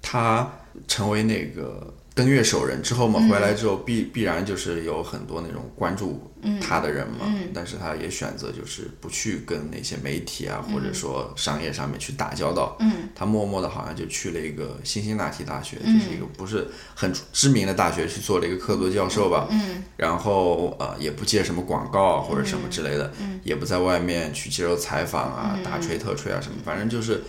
[0.00, 0.48] 他
[0.86, 19.82] 成为那个登月首人之后嘛，回来之后必必然就是有很多那种关注他的人嘛，但是他也选择就是不去跟那些媒体啊，或者说商业上面去打交道，嗯，他默默的好像就去了一个辛辛那提大学，就是一个不是很知名的大学去做了一个客座教授吧，嗯。
[19.96, 27.24] 然后呃也不接什么广告啊或者什么之类的，也不在外面去接受采访啊、大吹特吹啊什么，反正就是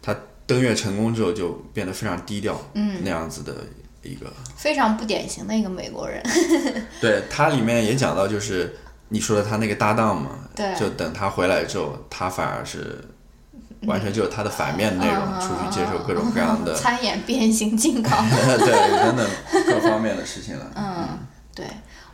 [0.00, 0.16] 他
[0.46, 3.66] 登月成功之后就变得非常低调，嗯，那样子的
[4.02, 4.26] 一个。
[4.56, 6.22] 非常不典型的一个美国人。
[7.00, 8.76] 对，它里面也讲到，就是
[9.08, 13.02] 你说的他那个搭档嘛，对就等他回来之后，他反而是
[13.86, 18.10] 完全就是他的反面内容，嗯出去接受各种各样的 参演变形金刚。
[18.30, 19.30] 对等等
[19.66, 20.70] 各方面的事情了。
[20.76, 21.08] 嗯，
[21.54, 21.66] 对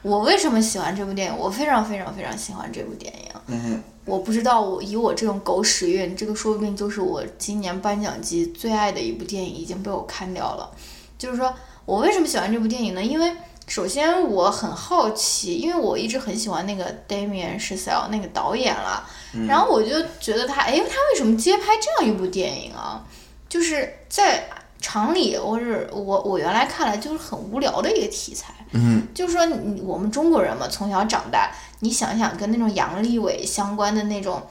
[0.03, 1.37] 我为什么喜欢这部电影？
[1.37, 3.21] 我非常非常非常喜欢这部电影。
[3.49, 10.71] 嗯我不知道我以我这种狗屎运，这个说不定就是我今年颁奖季最爱的一部电影，已经被我看掉了。
[11.19, 11.53] 就是说
[11.87, 13.03] 我为什么喜欢这部电影呢？
[13.03, 13.33] 因为
[13.67, 19.09] 首先我很好奇，因为我一直很喜欢那个 Damien Chazelle 那个导演了，
[19.49, 23.03] 然后我就觉得他，哎，他为什么接拍这样一部电影啊？
[23.49, 24.49] 就是在
[24.81, 28.53] 常理，或者我我原来看来就是很无聊的一个题材。
[28.73, 34.43] 嗯就是说你我们中国人嘛，从小长大，你想想跟那种杨利伟相关的那种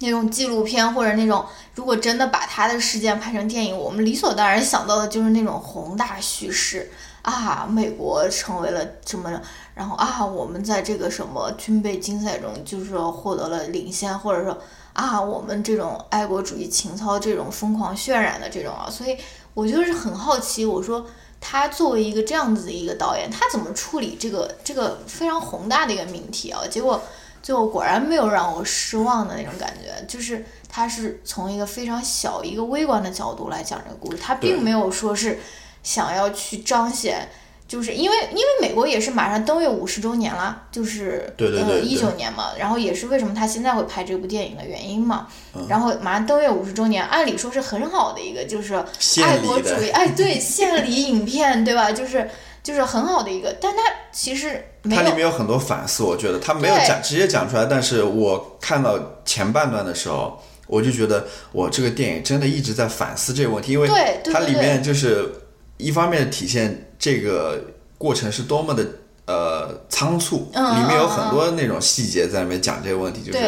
[0.00, 1.44] 那种纪录片或者那种，
[1.74, 6.90] 如果真的把他的事件拍成电影，我们理所当然想到的就是那种宏大叙事
[7.20, 9.30] 啊，美国成为了什么，
[9.74, 14.56] 然后啊，我们在这个什么军备竞赛中就是说获得了领先，或者说
[14.94, 19.18] 啊，我们这种爱国主义情操这种疯狂渲染的这种啊，所以
[19.52, 21.04] 我就是很好奇，我说
[21.42, 26.62] 他作为一个这样子的一个导演，他怎么处理这个这个非常宏大的一个命题啊？
[26.70, 27.02] 结果。
[27.42, 35.38] 最后果然没有让我失望的那种感觉，就是他是从一个非常小、一个微观的角度来讲这个故事，他并没有说是
[35.82, 37.28] 想要去彰显，
[37.66, 45.26] 就是因为因为美国也是马上登月五十周年了，就是呃一九年嘛，然后也是为什么他现在会拍这部电影的原因嘛，
[45.68, 48.74] 然后马上登月五十周年，按理说是很好的一个就是
[49.22, 51.90] 爱国主义，哎对，献礼影片对吧？
[51.90, 52.28] 就是。
[52.62, 53.82] 就是很好的一个，但它
[54.12, 63.88] 其实它里面有很多反思，我觉得它没有讲直接讲出来，但是我看到前半段的时候，我就觉得我这个电影真的一直在反思这个问题，因为
[64.32, 65.30] 它里面就是
[65.76, 67.62] 一方面体现这个
[67.96, 68.86] 过程是多么的
[69.26, 73.38] 呃仓促，里面有很多那种细节在里面讲这个问题，就是。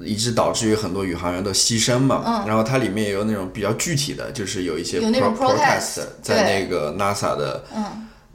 [0.00, 7.64] 以致导致于很多宇航员都牺牲嘛，然后它里面也有那种比较具体的，就是有一些 protest 在那个 NASA 的，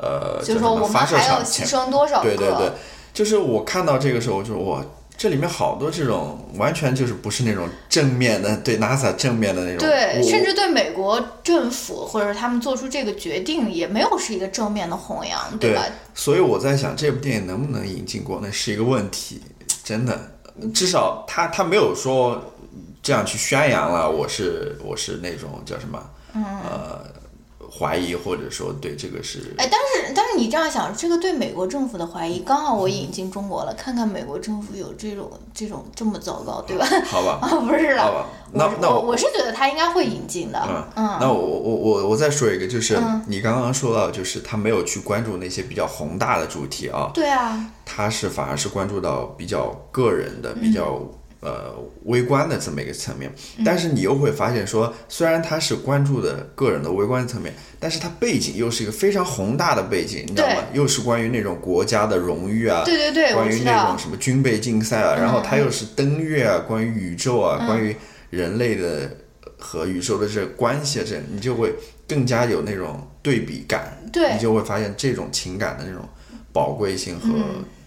[0.04, 2.72] 呃，就是说我们还要牺牲多少对对对，
[3.14, 4.84] 就是我看到这个时候，就是我
[5.16, 15.86] 这里面好多这种完全就是不是那种正面的对 NASA 正面的那种，对，甚至对美国政府或者他们做出这个决定也没有是一个正面的弘扬，对吧？
[16.14, 19.41] 所以我在想，这部电影能不能引进国内是一个问题，
[19.84, 20.20] 真的。
[20.72, 22.54] 至少他他没有说
[23.01, 25.99] 这样去宣扬了，我是我是那种叫什么
[26.36, 27.04] 呃
[27.76, 36.86] 怀疑或者说对这个是哎，但是但是你这样想，这个对美国政府的怀疑，刚好我引进中国了，看看美国政府有这种这种这么糟糕，对吧？
[37.05, 40.59] 好吧，啊 不是了，好吧，那那我我是觉得他应该会引进的，
[40.95, 42.97] 嗯，那我我我我再说一个，就是
[43.28, 47.71] 你刚刚说到，就是他没有去关注那些比较宏大的主题啊，对啊。
[47.86, 51.01] 他是反而是关注到比较个人的、比较
[51.43, 51.75] 呃
[52.05, 53.29] 微观的这么一个层面，
[53.65, 60.63] 但是你又会发现说，虽然他是关注的个人的微观层面，但是他背景又是一个非常宏大的背景，你知道吗？
[60.71, 67.95] 又是关于那种国家的荣誉啊，对对对，关于那种什么军备竞赛啊，然后他又是登月啊，关于宇宙啊，关于
[68.29, 69.11] 人类的
[69.57, 71.73] 和宇宙的这关系，这你就会
[72.07, 76.07] 更加有那种对比感，对，你就会发现这种情感的那种
[76.53, 77.27] 宝贵性和。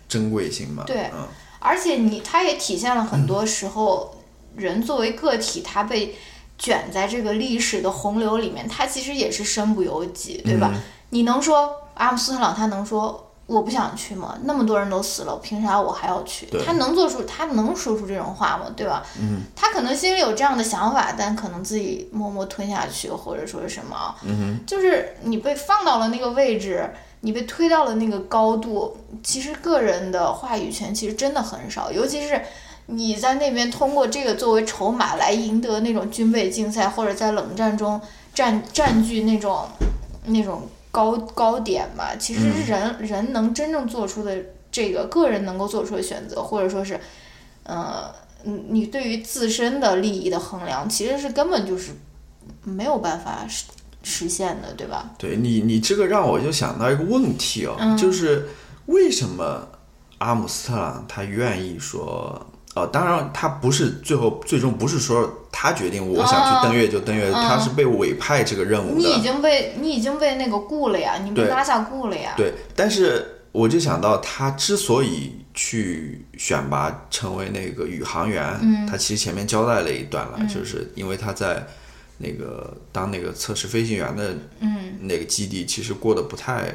[0.09, 1.11] 珍贵性嘛，对，
[1.59, 4.14] 而且你它也体现了很多时候，
[4.54, 6.16] 人作为个体，他被
[6.59, 10.72] 卷在这个历史的洪流里面，他其实也是身不由己，对吧？
[11.11, 14.36] 你能说阿姆斯特朗他能说我不想去吗？
[14.42, 16.46] 那么多人都死了，凭啥我还要去？
[16.64, 18.66] 他能做出他能说出这种话吗？
[18.76, 19.04] 对吧？
[19.20, 24.14] 嗯，他可能心里有这样的想法，但可能自己默默吞下去，或者说是什么？
[24.24, 26.90] 嗯就是你被放到了那个位置。
[27.21, 32.41] 你被推到了那个高度，其实个人的话语权其实真的很少，尤其是
[32.87, 38.01] 你在那边通过这个作为筹码来赢得那种军备竞赛，或者在冷战中
[38.33, 39.67] 占占据那种
[40.27, 42.14] 那种高高点吧。
[42.17, 44.37] 其实人人能真正做出的
[44.71, 47.01] 这个个人能够做出的选择，或者说是，
[47.64, 48.14] 呃，
[48.45, 51.93] 你对于自身的利益的衡量，其实是根本就是
[52.62, 53.45] 没有办法。
[54.09, 55.11] 实现的，对吧？
[55.18, 58.48] 对你，你这个让我就想到一个问题哦，就是
[58.86, 59.66] 为什么
[60.18, 62.46] 阿姆斯特朗他愿意说，
[62.76, 69.09] 呃，当然他不是最后最终不是说他决定我想去登月就登月，他是被委派这个任务的。
[69.09, 72.34] 你已经被你已经被那个雇了呀，你被拉下雇了呀。
[72.36, 81.66] 对，但是我就想到他之所以去选拔成为那个宇航员，他其实前面交代了一段了，就是因为他在。
[82.19, 84.35] 那个当那个测试飞行员的
[85.01, 86.75] 那个基地，其实过得不太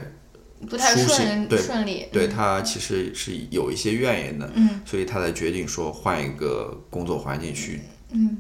[0.70, 7.82] 不太顺对顺利，对他其实是有一些怨言的，嗯所以他才决定说换一个工作环境去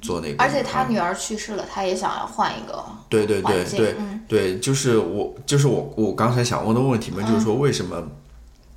[0.01, 0.43] 做那个。
[0.43, 3.95] 而且他女儿去世了，他也想要换一个对对对对
[4.27, 8.07] 对，就是我就是我我刚才想问的问题嘛，就是说为什么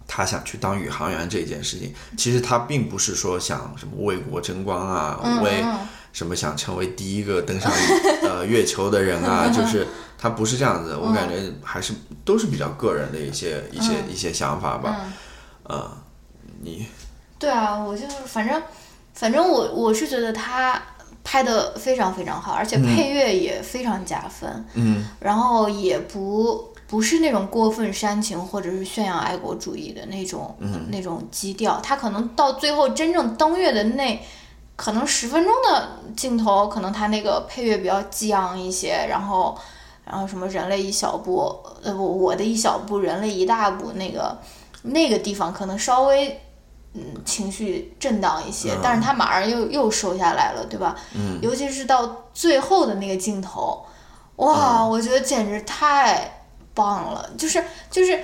[0.06, 5.62] 他想去当宇航员这件事情，其实他并不是说想什么为国争光啊，为。
[6.14, 7.70] 什么想成为第一个登上
[8.22, 9.48] 呃月球的人啊？
[9.52, 9.86] 就是
[10.16, 11.92] 他不是这样子，我感觉还是
[12.24, 15.04] 都是比较个人的一些一些一些想法吧。
[15.64, 15.90] 呃，
[16.62, 16.86] 你
[17.36, 18.62] 对啊，我就是反正
[19.12, 20.80] 反正我我是觉得他
[21.24, 24.64] 拍的非常非常好，而且配乐也非常加分。
[24.74, 30.56] 嗯，然后也不不是那种过分煽情或者是宣扬爱国主义的那种
[30.90, 34.24] 那种基调，他可能到最后真正登月的那。
[34.76, 39.56] 可能十分钟的镜头，可能它那个配乐比较激昂一些，然后
[40.04, 44.36] 然后什么人类一小步，呃不我的一小步，人类一大步，那个
[44.82, 46.40] 那个地方可能稍微。
[46.96, 50.94] 嗯，情绪震荡一些，但是他马上又又收下来了，对吧？
[51.12, 53.84] 嗯，尤其是到最后的那个镜头，
[54.36, 57.28] 哇，我觉得简直太棒了！
[57.36, 58.22] 就是就是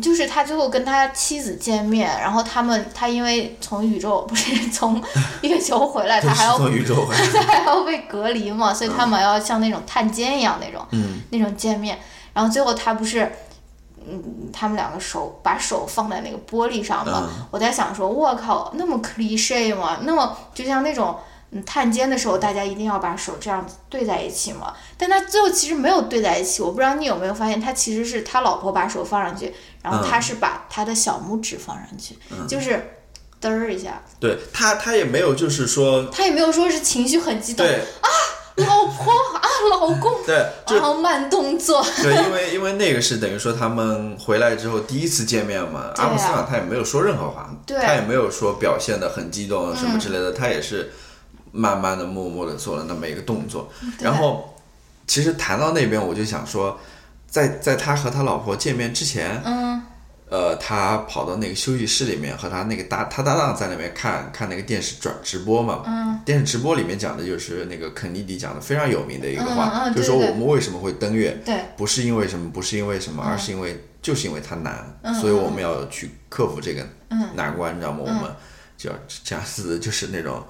[0.00, 5.02] 就是他最后跟他妻子见面，然后他们他因为从宇宙不是从
[5.42, 11.98] 月球回来，他还要从宇宙回来， 他还要被隔离嘛，所以他们要像那种探监一样那种，嗯，那种见面，
[12.32, 13.30] 然后最后他不是。
[14.04, 19.98] 嗯，他们两个手把手放在那个玻璃上嘛，我在想说，我靠，那么 cliche 吗？
[20.02, 21.16] 那么就像那种
[21.52, 24.72] 嗯探监的时候，大家一定要把手这样子对在一起嘛。
[24.96, 32.96] 但他最后其实没有对在一起，我不知道你有没有发现，他其实是他老婆把手放上去，然后他是把他的小拇指放上去，就是
[33.40, 34.02] 嘚儿一下。
[34.18, 38.08] 对他，他也没有就是说，他也没有说是情绪很激动对啊。
[38.56, 50.92] 老婆啊，老公，对，然后慢动作，对，因为因为那个是等于说他们回来之后第一次见面嘛，阿姆斯特朗他也没有说任何话，他也没有说表现的很激动什么之类的，他也是
[51.52, 53.70] 慢慢的、默默的做了那么一个动作。
[54.00, 54.58] 然后，
[55.06, 56.80] 其实谈到那边，我就想说，
[57.28, 59.82] 在在他和他老婆见面之前，嗯。
[60.32, 65.82] 呃，他跑到那个休息室里面，和他那个搭他搭档在那边看看那个电视转直播嘛。
[65.86, 66.18] 嗯。
[66.24, 71.38] 电视直播里面讲的就是那个肯尼迪讲的非常有名的一个话，嗯就是说我们为什么会登月？
[71.44, 71.54] 对。
[71.76, 76.82] 不是因为什么，不是因为什么，而是因为就是因为它难，嗯所以我们要去克服这个
[77.34, 77.98] 难关，你知道吗？
[78.00, 78.22] 我们
[78.78, 80.42] 就要这样子，就是那种。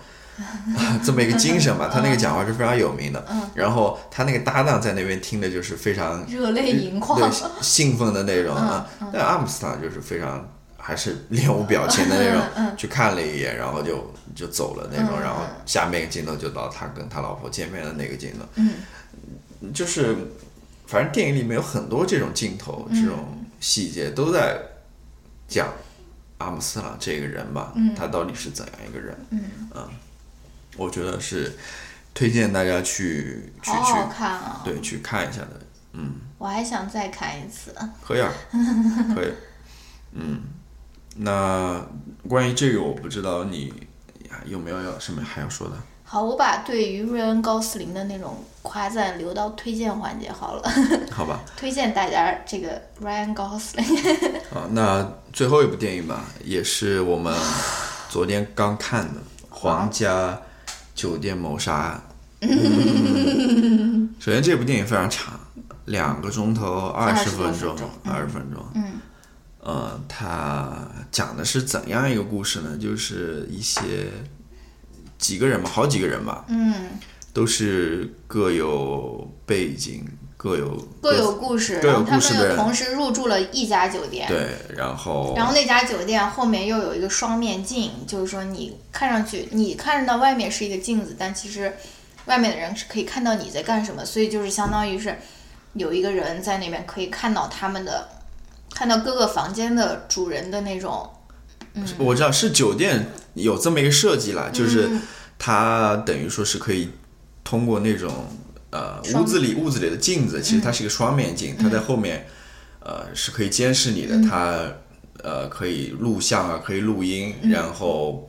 [1.05, 3.25] 这么一个精神吧，他那个讲话是非常有名的。
[3.55, 7.31] 然后他那个搭档在那边听的就是非常热泪盈眶、
[7.61, 8.87] 兴奋的那种啊。
[9.13, 15.21] 但阿姆斯特朗就是非常还是面无表情的那种，去看了一眼，然后就就走了那种。
[15.21, 18.45] 然后下面一个镜头就到他跟他老婆见面的那个镜头。
[18.55, 18.75] 嗯，
[19.73, 20.17] 就是
[20.87, 24.59] 反正电影里面有很多这种镜头、这种细节都在
[25.47, 25.69] 讲
[26.39, 29.17] 阿姆斯特朗这个人吧，他到底是怎样一个人？
[29.31, 29.41] 嗯
[29.75, 29.89] 啊。
[30.77, 31.53] 我觉得是
[32.15, 35.61] 推荐大家去去好好看啊，对，去看一下的，
[35.93, 36.15] 嗯。
[36.39, 37.73] 我还想再看一次。
[38.03, 38.29] 可以啊，
[39.15, 39.33] 可以。
[40.11, 40.43] 嗯，
[41.19, 41.81] 那
[42.29, 43.73] 关于这个，我不知道你
[44.45, 45.75] 有没有要什么还要说的。
[46.03, 50.73] 好，我把对于瑞恩高斯林的那种夸赞留到推荐环节好了。
[51.13, 51.41] 好吧。
[51.57, 54.41] 推荐大家这个 Ryan Gosling。
[54.53, 57.33] 好，那最后一部电影吧，也是我们
[58.09, 60.31] 昨天刚看的《皇家》。
[60.95, 62.03] 酒店谋杀案。
[64.19, 65.39] 首先，这部电影非常长，
[65.87, 68.65] 两个钟头二十分钟，二十分钟。
[68.75, 68.85] 嗯。
[69.61, 72.77] 呃，它讲的是怎样一个故事呢？
[72.77, 74.09] 就是一些
[75.19, 76.45] 几个人吧，好几个人吧。
[76.49, 76.75] 嗯。
[77.33, 80.05] 都是各有背景，
[80.43, 82.57] 各有各有故事，然后他们又。
[82.57, 84.27] 同时入住了一家酒店。
[84.27, 85.33] 对，然后。
[85.37, 91.73] 然后那家酒店后面又有一个双面镜，就是说你看上去你看到外面是一个镜子，但其实
[92.25, 95.17] 外面的人是可以看到你在干什么，所以就是相当于是
[95.75, 98.09] 有一个人在那边可以看到他们的，
[98.75, 101.09] 看到各个房间的主人的那种。
[101.75, 104.91] 嗯，我知道是酒店有这么一个设计啦，就是
[105.39, 106.91] 它等于说是可以。
[107.45, 108.25] 通过那种
[108.73, 112.27] 呃屋子里屋子里的镜子，其实它是一个双面镜，它在后面
[112.81, 114.67] 呃是可以监视你的，它
[115.23, 118.29] 呃可以录像啊，可以录音，然后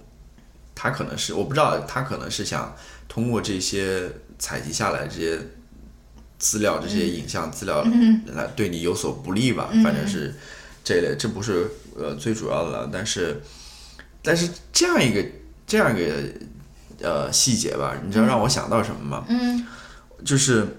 [0.75, 2.75] 它可能是我不知道，它可能是想
[3.07, 5.39] 通过这些采集下来这些
[6.37, 7.83] 资料、这些影像资料
[8.33, 10.35] 来对你有所不利吧，反正是
[10.83, 11.67] 这类，这不是
[11.97, 13.41] 呃最主要的了，但是
[14.21, 15.25] 但是这样一个
[15.65, 16.11] 这样一个。
[17.01, 19.25] 呃，细节吧，你知道让我想到什么吗？
[19.27, 19.65] 嗯，
[20.23, 20.77] 就是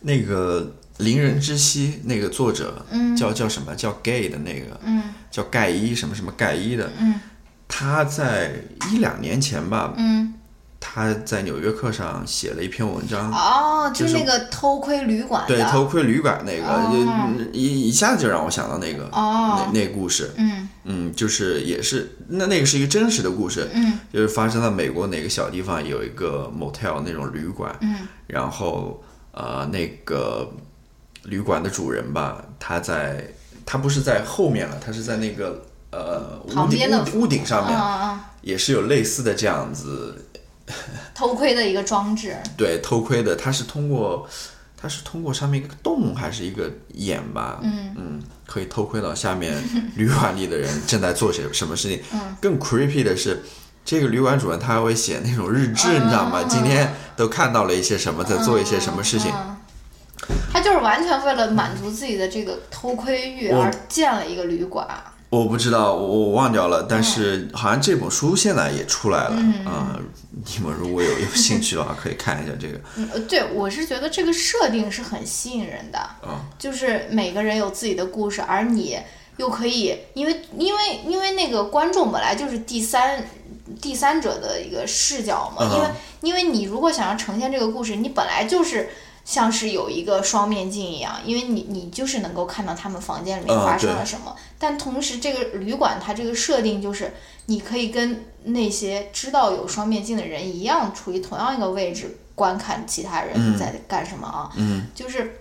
[0.00, 3.74] 那个《邻人之息》那个作者，嗯，叫叫什么？
[3.74, 7.20] 叫 Gay 的那个，嗯，叫盖伊什么什么盖伊的，嗯，
[7.68, 8.52] 他在
[8.92, 10.34] 一两年前吧，嗯。
[10.82, 29.02] 他在《纽约客》上写了一篇文章，哦，就那个偷窥旅馆，对，偷窥旅馆那个，一一下子就让我想到那个，哦，那那故事，嗯嗯，就是也是那那个是一个真实的故事，嗯，就是发生在美国哪个小地方有一个 motel 那种旅馆，嗯，然后
[29.32, 30.50] 呃那个
[31.24, 33.32] 旅馆的主人吧，他在
[33.66, 40.26] 他不是在后面了，他是在那个呃屋顶屋顶上面，也是有类似的这样子。
[41.14, 44.24] 偷窥的一个装置， 对，偷窥的，他是通过，
[44.80, 47.60] 它是通过上面一个洞还是一个眼吧？
[47.62, 49.54] 嗯嗯，可以偷窥到下面
[49.94, 52.00] 旅馆里的人正在做些什么事情。
[52.12, 53.42] 嗯，更 creepy 的是，
[53.84, 56.42] 这个旅馆主人他还会写那种日志，你知道吗？
[56.48, 59.30] 今天都看到了一些什么，在做一些什么事情。
[60.52, 64.86] 他就是完全为了满足自己的这个偷窥欲而建了一个旅馆。
[65.30, 69.96] 我不知道，我我忘掉了，但是好像这本书现在也出来了啊！
[70.32, 72.80] 你们如果有有兴趣的话，可以看一下这个。
[72.96, 76.00] 嗯，对，我是觉得这个设定是很吸引人的。
[76.26, 78.98] 嗯，就是每个人有自己的故事，而你
[79.36, 83.24] 又可以，因为因为因为那个观众本来就是第三
[83.80, 85.88] 第三者的一个视角嘛，因为
[86.22, 88.90] 因为你如果想要呈现这个故事，你本来就是。
[89.30, 97.14] 像是有一个双面镜一样，因为你你就是能够看到他们房间里面发生了什么，但同时这个旅馆它这个设定就是
[97.46, 104.50] 你可以跟那些知道有双面镜的人一样，处于同样一个位置观看其他人在干什么啊。
[104.56, 105.36] 嗯，就是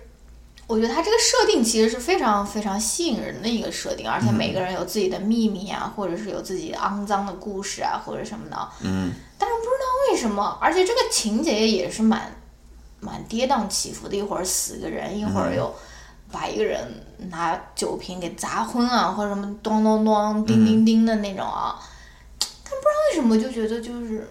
[0.68, 8.70] 我觉得它这个设定其实是非常非常吸引人的一个设定，而且每个人有自己的秘密啊，或者是有自己肮脏的故事啊，或者什么的。
[8.82, 12.36] 嗯，但是不知道为什么，而且这个情节也是蛮。
[13.00, 15.74] 蛮跌宕起伏的，一会儿死个人，一会儿又
[16.32, 16.80] 把一个人
[17.30, 21.80] 拿酒瓶给砸昏啊，或者什么咚咚咚、叮叮叮的那种啊。
[22.40, 24.30] 但不知道为什么就觉得就是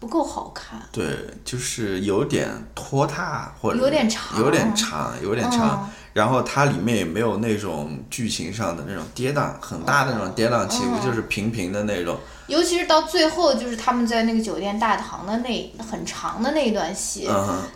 [0.00, 0.80] 不够好看。
[0.90, 1.06] 对，
[1.44, 5.90] 就是有点拖沓，或者有点长，有点长，有点长。
[6.14, 12.16] 然后它里面也没有那种剧情上的那种跌宕很大的那种跌宕起伏，就是平平的那种。
[12.46, 17.28] 尤其是到最后，就是他们在那个酒店大堂的那很长的那一段戏，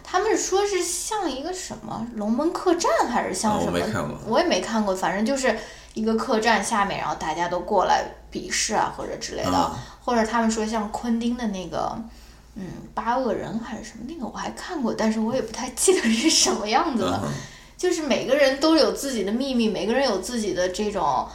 [0.04, 3.66] 他们说是像一个什么龙门客栈，还是像什么？
[3.66, 4.94] 我没看过，我也没看过。
[4.94, 5.58] 反正就是
[5.94, 9.72] 一个客栈下面，然后大家都过来比试啊，或者之类的。
[10.04, 11.98] 或者他们说像昆汀的那个，
[12.54, 12.64] 嗯，
[12.94, 17.26] 八恶人还是什么那个，我还看过，但是我也不太记得是什么样子了。
[17.78, 21.26] 就是每个人都有自己的秘密，每个人有自己的这种。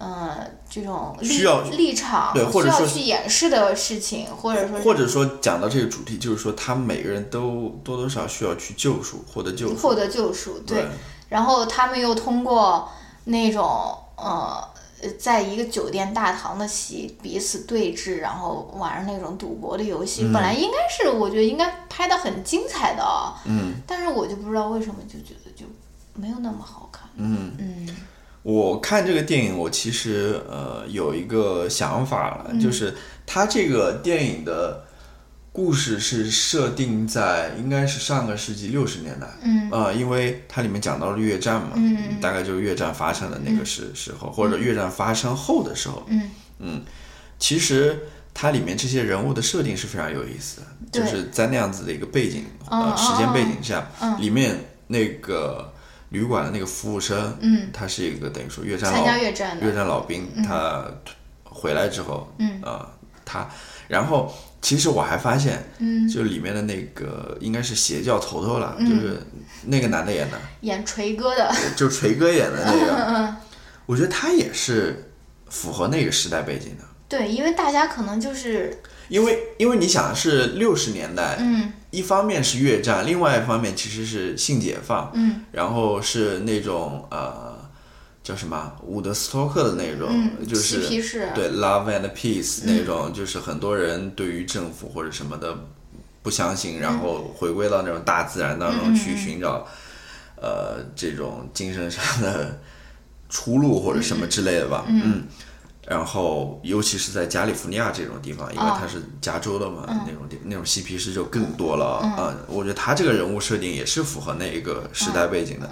[0.00, 0.30] 嗯，
[0.70, 10.86] 这种需要立场，对，或者说去掩饰的事情，或者说，或者说讲到这个主题，就是说，他们每个人都多多少需要去救赎，获得救赎，获得救赎，对。
[11.28, 12.88] 然后他们又通过
[13.24, 14.62] 那种呃，
[15.18, 23.04] 在一个酒店大堂的戏彼此对峙，然后玩上那种赌博的游戏，本来应该是我觉得应该拍的很精彩的，
[23.46, 25.66] 嗯，但是我就不知道为什么就觉得就
[26.18, 27.52] 没有那么好看，嗯。
[27.58, 27.88] 嗯。
[28.44, 32.94] 我看这个电影，我其实呃有一个想法了，就是
[33.26, 34.84] 它这个电影的
[35.52, 46.30] 故事是设定在应该是上个世纪六十年代，嗯，呃，因为它里面讲到了越战嘛，嗯，大概就是越战发生的那个时时候，或者越战发生后的时候，嗯。
[46.60, 46.82] 嗯，
[47.38, 47.98] 其实
[48.32, 53.86] 它里面这些人物的设定是非常有意思的，就是在那样子的一个背景呃时间背景下，
[54.18, 54.56] 里面
[54.86, 55.70] 那个。
[56.10, 60.84] 旅馆的那个服务生，嗯，他是一个等于说越战老越战越战老兵，他
[61.44, 62.88] 回来之后，嗯，啊，
[63.24, 63.48] 他，
[63.88, 69.20] 然后其实我还发现，嗯，就里面的那个应该是邪教头头了，就是
[69.66, 73.36] 那个男的演的，演锤哥的，就锤哥演的那个， 嗯。
[73.86, 75.12] 我觉得他也是
[75.48, 78.80] 符合那个时代背景的，对，因为大家可能就是。
[79.08, 87.56] 因为，因为你想是六十年代，嗯，一方面是越战，另外一方面其实是性解放，嗯，然后是那种呃，
[88.22, 90.80] 叫什么伍德斯托克的那种，就是
[91.34, 95.56] 对 love and peace 那种，就是很多人对于政府或者什么的
[96.22, 99.66] 不相信，然后回归到那种大自然当中去寻找，
[100.36, 102.60] 呃，这种精神上的
[103.30, 105.24] 出路或者什么之类的吧，嗯。
[105.90, 112.34] 然后，尤其是在加利福尼亚这种地方，因为他是加州的嘛，那种地那种嬉皮士就更多了啊。
[112.46, 115.70] 我觉得他这个人物设定也是符合那一个时代背景的。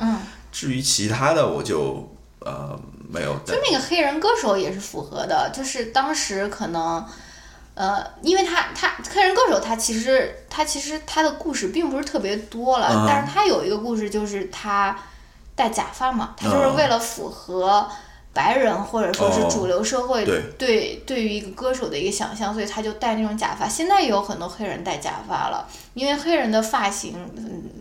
[0.51, 3.37] 至于其他的，我就呃没有。
[3.45, 7.05] 就那个黑人歌手也是符合的，就是当时可能
[7.75, 14.97] 呃，因为他他黑人歌手他其实他其实他的故事并不是特别多了，但是他有一个故事就是他
[15.55, 17.87] 戴假发嘛，他就是为了符合。
[18.37, 20.25] 白人或者说是主流社会
[20.59, 23.67] 对对于一个歌手的一个想象，所以他就戴那种假发。
[23.67, 27.15] 现在也有很多黑人戴假发了，因为黑人的发型，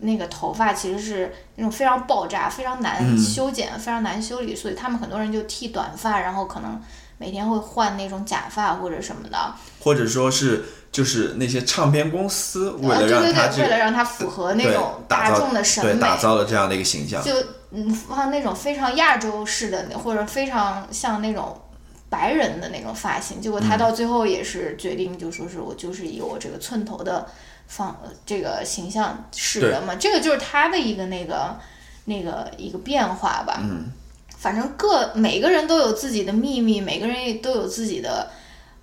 [0.00, 6.80] 那个头发其实是那种非常爆炸、非常难修剪、非常难修理，所以他们很多人就剃短发，然后可能
[7.18, 9.54] 每天会换那种假发或者什么的。
[9.80, 17.22] 或者说是就是那些唱片公司为了让他为了让他符合那种大众的审美，打造了这样的一个形象。
[17.22, 17.30] 就
[17.70, 21.60] 嗯，放那种非常亚洲式的，或者非常像那种
[22.08, 27.26] 白人的那种发型，结果他到最后也是决定，就说是我就是以我这个寸头的
[27.66, 31.58] 方这个形象示人嘛，这个就是他的一个那个
[32.04, 33.58] 那个一个变化吧。
[33.60, 33.90] 嗯，
[34.38, 38.30] 反正各每个人都有自己的秘密，每个人也都有自己的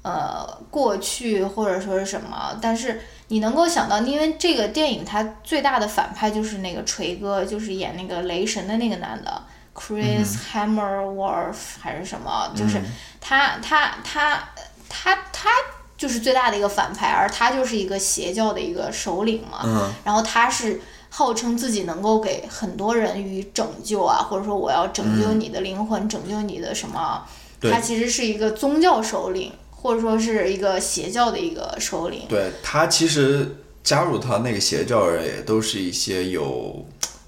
[0.02, 3.02] 呃过去或者说是什么，但是
[3.34, 9.42] 你能够想到，因为这个电影它最大的反派就是那个锤哥，就是演那个雷神的那个男的
[9.74, 12.80] ，Chris Hemsworth 还是什么，就是
[13.20, 14.50] 他他他
[14.88, 15.50] 他他
[15.98, 19.92] 就是最大的一个反派，而他就是一个邪教的一个首领嘛，嗯。
[20.04, 20.80] 然后他是
[21.10, 27.26] 号称自己能够给很多人予拯救啊，或者说我要拯救你的灵魂，拯救你的什么？
[27.72, 29.52] 他其实是一个宗教首领，
[29.84, 32.22] 或者说是一个邪教的一个首领。
[32.30, 36.86] 对他其实加入他那个邪教人也都是一些有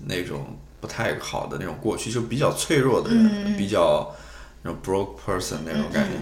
[0.08, 4.16] 那种不太好的那种过去，就比较脆弱的人，比较
[4.62, 6.14] 那种 broke person 那种感觉。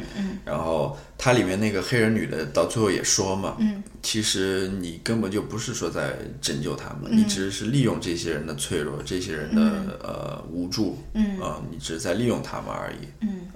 [0.43, 3.55] 然后他里面那个黑人女的到最后也说嘛，
[4.01, 9.61] 其实你根本就不是说在拯救他们，你只是利用这些人的脆弱，这些人的、
[10.01, 13.07] 呃无助，嗯、呃，你只是在利用他们而已。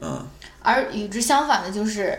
[0.02, 0.26] 嗯
[0.62, 2.18] 而与之相反的就是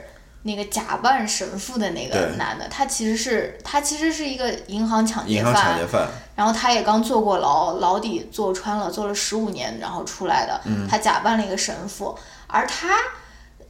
[0.49, 10.59] 那个假扮神父的那个男的，他其实是他其实是一个银行抢劫犯劫，犯，然后他也刚坐过牢，牢底坐穿了，坐了十五年，然后出来的。
[10.89, 12.89] 他假扮了一个神父，而他，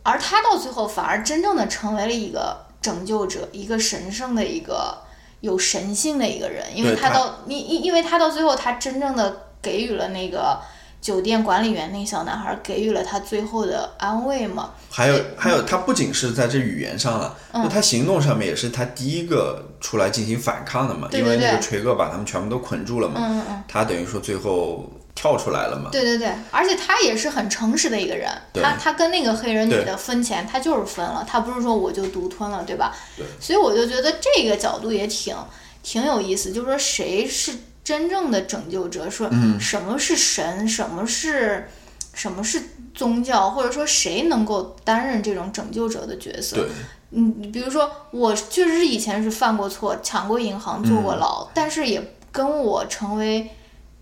[0.05, 4.97] 而他到最后反而真正的成为了一个拯救者，一个神圣的一个
[5.41, 10.61] 有神性的一个人，因为他他到因因因为他到最后，他真正的给予了那个
[11.01, 14.71] 酒店管理员那个小男孩给予了他最后的安慰嘛。
[14.91, 17.63] 还有还有，他不仅是在这语言上了，嗯。
[17.63, 23.65] 就他行动上面也是他第一个出来进行反抗的嘛，对对因为那个锤哥把他们全部都捆住了嘛，嗯嗯。
[23.69, 32.95] 他等于说最后跳出来了嘛，对对对，而且他也是很诚实的一个人，他他跟那个黑人女的分钱，他就是分了，他不是说我就独吞了，对吧？
[33.17, 33.27] 对。
[33.41, 35.37] 所以我就觉得这个角度也挺
[35.83, 37.53] 挺有意思，就是说谁是
[37.89, 41.67] 真正的拯救者，说嗯什么是神，什么是
[42.13, 42.61] 什么是
[42.95, 46.57] 宗教，或者说谁能够担任这种拯救者的角色？
[46.57, 46.67] 对
[47.13, 53.49] 嗯，你比如说，我确实是以前是犯过错，抢过银行，坐过牢，但是也跟我成为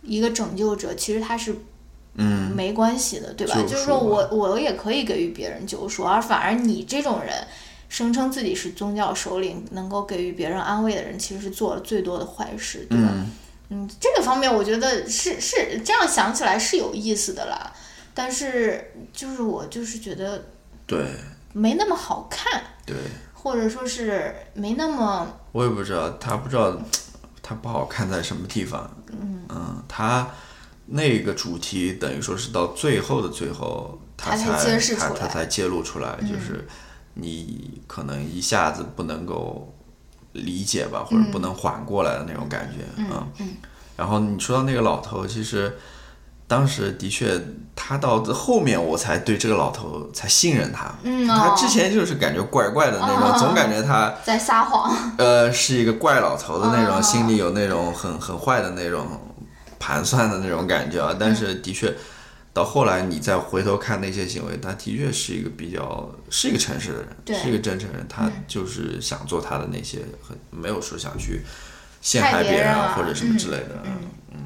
[0.02, 1.54] 一个拯救者，其实它是
[2.16, 3.54] 嗯，没关系的，对吧？
[3.68, 7.32] 就是说我我也可以给予别人救赎，而反而你这种人。
[7.88, 13.10] 声称自己是宗教首领，能够给予别人安慰的人，其实是做了最多的坏事，对吧？
[13.14, 13.30] 嗯
[13.68, 17.72] 嗯，这个方面我觉得是是这样想起来是有意思的啦，
[18.14, 20.46] 但是就是我就是觉得
[20.86, 21.06] 对
[21.52, 22.96] 没那么好看，对，
[23.32, 26.76] 或者说是没那么我也不知道，他不知道
[27.42, 29.36] 他不好看在什么地方，嗯。
[29.88, 30.28] 他
[30.86, 36.66] 那个主题等于说是到最后的最后，他他才他才揭露出来，就是
[37.14, 39.74] 你可能一下子不能够
[40.44, 43.54] 理解吧，或者不能缓过来的那种感觉，嗯
[43.96, 45.74] 然后你说到那个老头，其实
[46.46, 47.40] 当时的确，
[47.74, 50.94] 他到后面我才对这个老头才信任他。
[51.02, 54.94] 嗯他哦之前就是感觉怪怪的那种，哦总感觉他在撒谎。
[55.16, 59.06] 呃是一个怪老头的那种，哦心里有那种很很坏的那种
[59.78, 61.16] 盘算的那种感觉啊。
[61.18, 61.90] 但是的确，
[62.56, 68.06] 到后来你再回头看那些行为，他的确是一个比较是一个诚实的对人，是一个真诚人。
[68.08, 71.42] 他就是想做他的那些，很没有说想去
[72.00, 73.82] 陷害害别人啊或者什么之类的。
[74.32, 74.40] 嗯，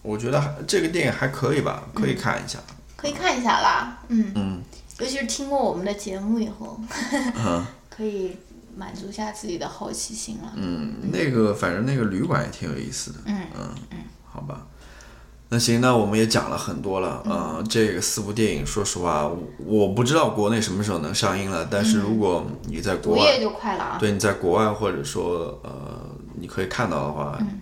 [0.00, 2.58] 我觉得还这个电影还可以吧，可以看一下。
[2.96, 4.62] 可以看一下啦，嗯嗯
[4.98, 6.80] 尤其是听过我们的节目以后，
[7.12, 8.34] 嗯 可以
[8.74, 10.50] 满足一下自己的好奇心了。
[10.56, 13.18] 嗯，那个反正那个旅馆也挺有意思的。
[13.26, 13.36] 嗯
[14.24, 14.66] 好吧。
[15.50, 17.32] 那行，那我们也讲了很多了，嗯。
[17.32, 23.96] 呃，这个四部电影，说实话，我我不知道国内什么时候能上映了，但是如果你在国外，毒液就快了啊！
[23.98, 25.70] 对你在国外或者说呃，
[26.38, 27.60] 你可以看到的话，嗯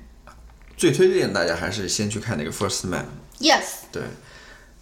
[0.76, 3.06] 最推荐大家还是先去看那个《First Man》
[3.42, 4.02] ，Yes，对，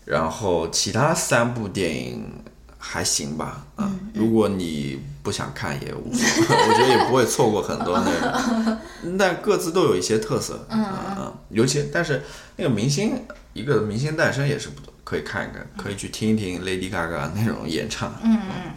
[0.05, 2.43] 然后其他三部电影
[2.79, 10.85] 还行吧，啊、嗯如果你不想看也无所谓， 我觉得也不会错过很多内容，但各自都有一些特色，嗯
[11.17, 12.23] 嗯，尤其但是
[12.57, 18.73] 那个明星一个明星诞生也是不错，可以看一看，可以去听一听 Lady Gaga 那种演唱，嗯嗯，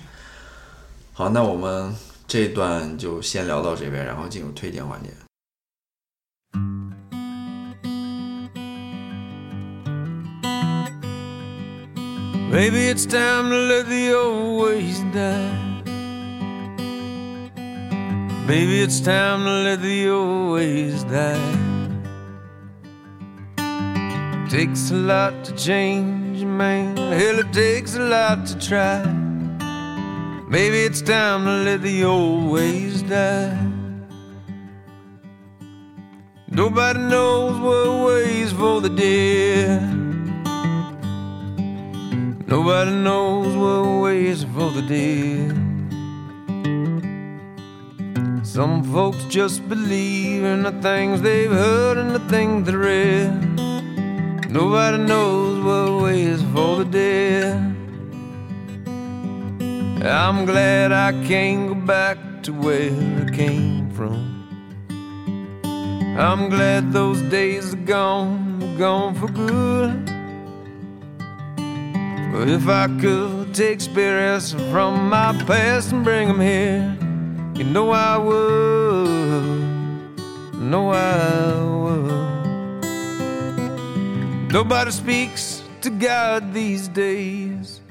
[1.11, 1.93] 好，那我们
[2.25, 5.09] 这一段就先聊到这边，然后进入推荐环节。
[12.49, 15.66] Maybe it's time to let the old ways die.
[18.47, 21.57] Maybe it's time to let the old ways die.
[24.49, 26.95] Takes a lot to change a man.
[26.95, 29.03] Hell, it takes a lot to try.
[30.47, 33.67] Maybe it's time to let the old ways die.
[36.47, 39.81] Nobody knows what ways for the dead.
[42.47, 45.66] Nobody knows what ways for the dead.
[48.57, 53.29] Some folks just believe in the things they've heard and the things they read.
[54.49, 57.55] Nobody knows what waits for the dead.
[60.03, 64.17] I'm glad I can't go back to where I came from.
[66.17, 70.03] I'm glad those days are gone, gone for good.
[72.31, 77.06] But if I could take spirits from my past and bring them here,
[77.57, 79.47] you know I would.
[80.59, 82.11] No, I would.
[84.51, 87.81] Nobody speaks to God these days.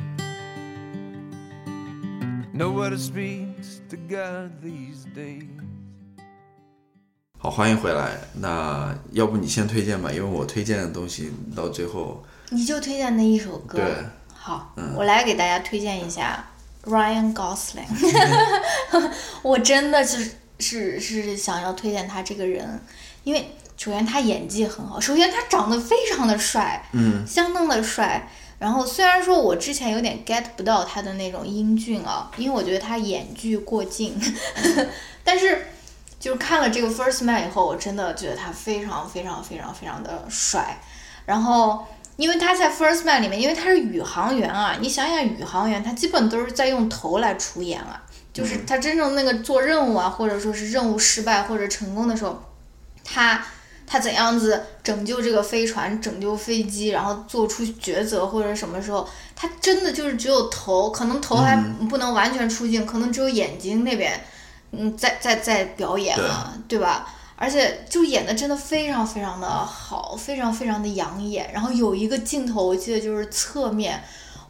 [2.52, 5.48] Nobody speaks to God these days.
[7.38, 8.18] 好，欢迎回来。
[8.34, 13.78] 那要不你先推荐吧，因为我推荐的东西到最后，你就推荐那一首歌。
[13.78, 13.94] 对，
[14.32, 16.44] 好，我来给大家推荐一下
[16.86, 17.86] Ryan Gosling。
[19.42, 22.80] 我真的是是是想要推荐他这个人，
[23.24, 28.28] 因为首先他演技很好，首先他长得非常的帅，嗯，相当的帅。
[28.58, 34.18] 然后虽然说我之前有点 get 不到他的那种英俊啊，因为我觉得他演技过劲，
[35.22, 35.66] 但是
[36.18, 40.80] 就是看了这个 First Man 以后，我真的觉得他非常非常非常非常的帅。
[41.26, 41.86] 然后
[42.16, 48.02] 因为他在 First Man 里面，因为他是宇航员啊，你想想宇航员，他基本都是在用头来出演啊，
[48.32, 52.42] 就是他真正那个做任务啊，或者说是任务失败或者成功的时候，
[53.04, 53.44] 他。
[53.88, 61.56] 他怎样子拯救这个飞船，拯救飞机，然后做出抉择或者什么时候，他真的就是只有头，可能头还
[61.88, 64.20] 不能完全出镜，可能只有眼睛那边，
[64.72, 67.06] 嗯，在在在表演啊，对吧？
[67.36, 71.50] 而且就演的真的非常非常的好，非常非常的养眼。
[71.52, 74.02] 然后有一个镜头，我记得就是侧面。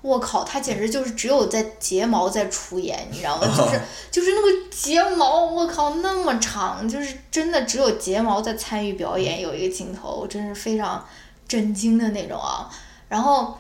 [0.03, 3.47] 我靠，他简直就是只有在睫毛在出演，你知道吗？
[3.49, 3.81] 就是
[4.13, 9.41] 就是那个睫毛，我靠，那么长，就是真的只有睫毛在参与表演。
[9.41, 11.05] 有一个镜头，我真是非常
[11.49, 12.71] 震惊的那种啊。
[13.09, 13.59] 然后，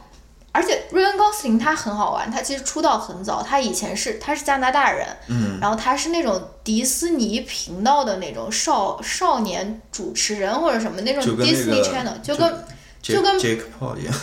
[0.56, 12.64] 而且瑞恩·高斯林他很好玩，他其实出道很早，他以前是他是加拿大人，嗯，然后他是那种迪士尼频道的那种少少年主持人或者什么那种 Disney Channel，就跟
[13.02, 14.14] 就跟 Jake Paul 一样。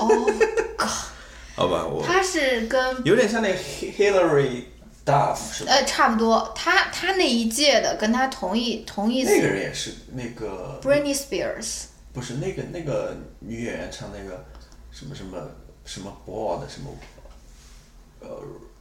[0.00, 0.32] 哦，
[1.54, 4.62] 好吧，我他是跟有点像那个 Hillary
[5.04, 5.72] Duff 是吧？
[5.72, 14.44] 呃，差不多，他他那一届的跟他同一同一那个人也是那个 Britney Spears，不是那个那个女演员唱那个
[14.90, 15.38] 什么什么
[15.84, 16.10] 什么
[16.60, 16.90] 的什么
[18.20, 18.28] 呃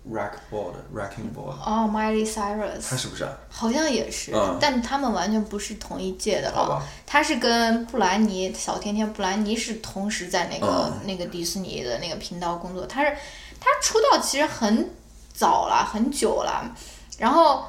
[0.09, 3.37] rack ball 的 racking ball 哦，Miley Cyrus，他是不是啊？
[3.49, 6.81] 好像也是，但他们完全不是同一届的了。
[7.05, 12.85] 他是跟布兰妮小甜甜布兰妮是同时在那个那个迪士尼的那个频道工作。
[12.87, 13.15] 他是
[13.59, 14.89] 他出道其实很
[15.33, 16.75] 早了，很久了。
[17.19, 17.65] 然后，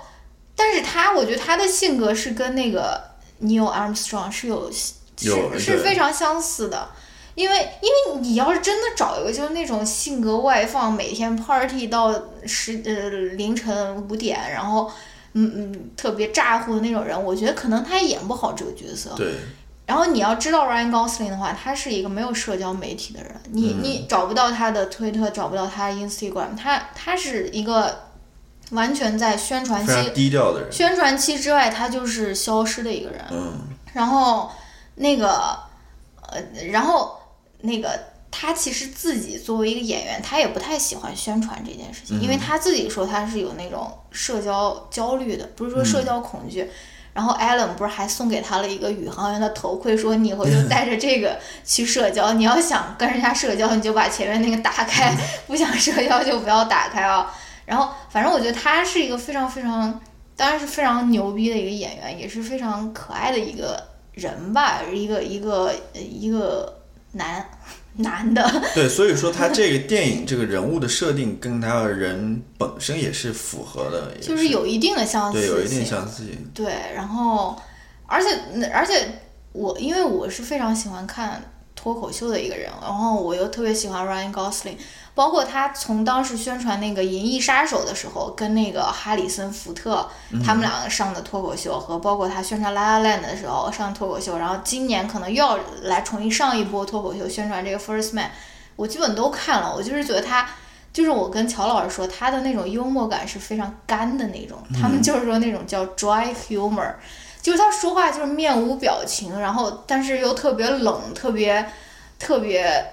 [0.57, 3.03] 但是他我觉得他的性格是跟那个
[3.43, 4.95] Neil Armstrong 是有是
[5.59, 6.89] 是非常相似的。
[7.35, 12.13] 因为，因为你要是真的找一个就是那种性格外放，每天 party 到
[12.45, 14.91] 十呃凌晨五点，然后
[15.33, 19.15] 嗯嗯特别咋呼的那种人，我觉得可能他也演不好这个角色。
[19.17, 19.33] 对。
[19.87, 28.05] 然后你要知道 Ryan Gosling 的话，他是一个没有社交媒体的人，你你找不到他的推特，找不到他 Instagram，他他是一个
[28.73, 30.71] 完全在宣传期低调的人。
[30.71, 33.25] 宣传期之外，他就是消失的一个人。
[33.31, 33.59] 嗯。
[33.95, 34.51] 然后
[34.97, 35.59] 那个
[36.29, 36.39] 呃，
[36.71, 37.21] 然后。
[37.63, 37.99] 那个
[38.31, 46.69] 他其实自己作为一个演员，他也不太喜欢宣传这件事情，因为他自己说他是有那种社交焦虑的，不是说社交恐惧。
[47.15, 55.15] 然后艾伦不是还送给他了一个宇航员的头盔，说你以后就 带着这个去社交，你要想跟人家社交，你就把前面那个打开，
[55.47, 57.31] 不想社交就不要打开啊。
[57.67, 60.01] 然后反正我觉得他是一个非常非常，
[60.35, 66.82] 当然是非常牛逼的一个演员，也是非常可爱的一个人吧，一个一个一个。
[67.13, 67.47] 男
[67.97, 68.43] 男的
[68.75, 76.51] 对，所以说他这个电影这个人物的设定跟他人本身也是符合的，就是有一定的相似性，对，有一定相似性。
[76.55, 77.55] 对，然后
[78.07, 78.29] 而且
[78.73, 79.07] 而且
[79.53, 81.52] 我因为我是非常喜欢看
[81.83, 84.77] 脱口秀的一个人，然后我又特别喜欢 Ryan Gosling。
[85.15, 90.09] 包括他从当时宣传那个《银翼杀手》的时候，跟那个哈里森福特
[90.43, 98.27] 他们两个上的脱口秀，和包括他宣传《La La Land》的时候上脱口秀，然后今年可能又要来重新上一波脱口秀宣传这个《First Man》，
[98.77, 99.75] 我基本都看了。
[99.75, 100.49] 我就是觉得他，
[100.95, 106.95] 就是我跟乔老师说，他的那种幽默感是非常干的那种，他们就是说那种叫 dry humor，
[107.43, 111.67] 就是他说话就是面无表情，然后但是又特别冷，特别
[112.19, 112.87] 特别。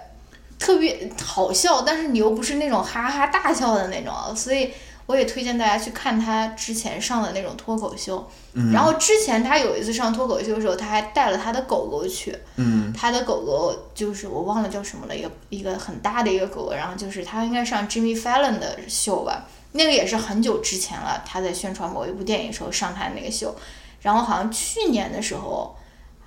[0.59, 4.73] 特别好笑，但是你又不是那种哈哈大笑的那种，所以
[5.05, 8.29] 我也推荐大家去看他之前上的那种脱口秀。
[8.55, 12.37] 嗯然后之前他有一次上脱口秀的时候，他还带了他的狗狗去。
[12.57, 23.55] 嗯他的狗狗就是我忘了叫什么了，一个一个很大的一个狗狗，然后就是他应该上 Jimmy Fallon 的秀吧，那个也是很久之前了，他在宣传某一部电影的时候上他的那个秀，
[24.01, 25.75] 然后好像去年的时候，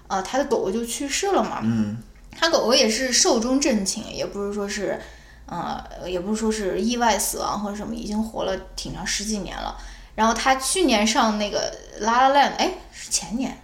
[0.09, 1.97] 呃，他的狗狗就去世了嘛，嗯
[2.39, 5.01] 他狗狗也是寿终正寝，也不是说是，
[5.47, 9.77] 呃，也不是说是意外死亡或者什么，已经活了挺长十几年了。
[10.15, 11.73] 然后他去年上那个
[12.05, 13.57] 《La La Land》，哎，是前年，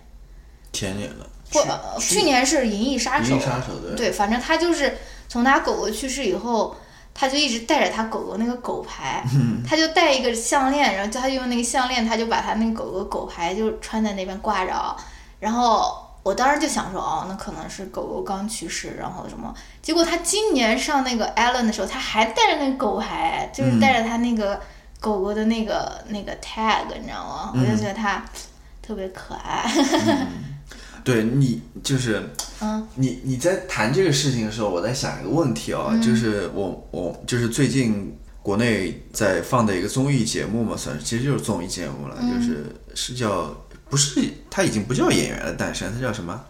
[0.72, 3.38] 前年了，或，呃去年是《银翼杀手。
[3.38, 4.98] 杀手对，对，反正他就是
[5.28, 6.76] 从他狗狗去世以后，
[7.18, 9.24] 他就一直带着他狗狗那个狗牌，
[9.66, 14.96] 他就戴一个项链，然后他就用那个项链，他就把他那个狗狗狗牌就穿在那边挂着，
[15.40, 16.04] 然后。
[16.24, 19.54] 我当时就想说，哦，那可能是狗狗刚去世，然后什么？
[19.80, 24.60] 结果他今年上那个 Allen 的时候，他还带着那个狗牌，就是带着他那个
[25.00, 27.52] 狗狗的那个那个 tag，你知道吗？
[27.54, 28.22] 我就觉得他
[28.82, 29.64] 特别可爱。
[31.04, 32.22] 对你就是，
[32.60, 43.54] 嗯，你你在谈这个事情的时候，我在想一个问题哦，就是我我就是最近国内在放的一个综艺节目嘛，算是其实就是综艺节目了，就是是叫
[43.88, 46.40] 不是它已经不叫演员的诞生，它叫什么？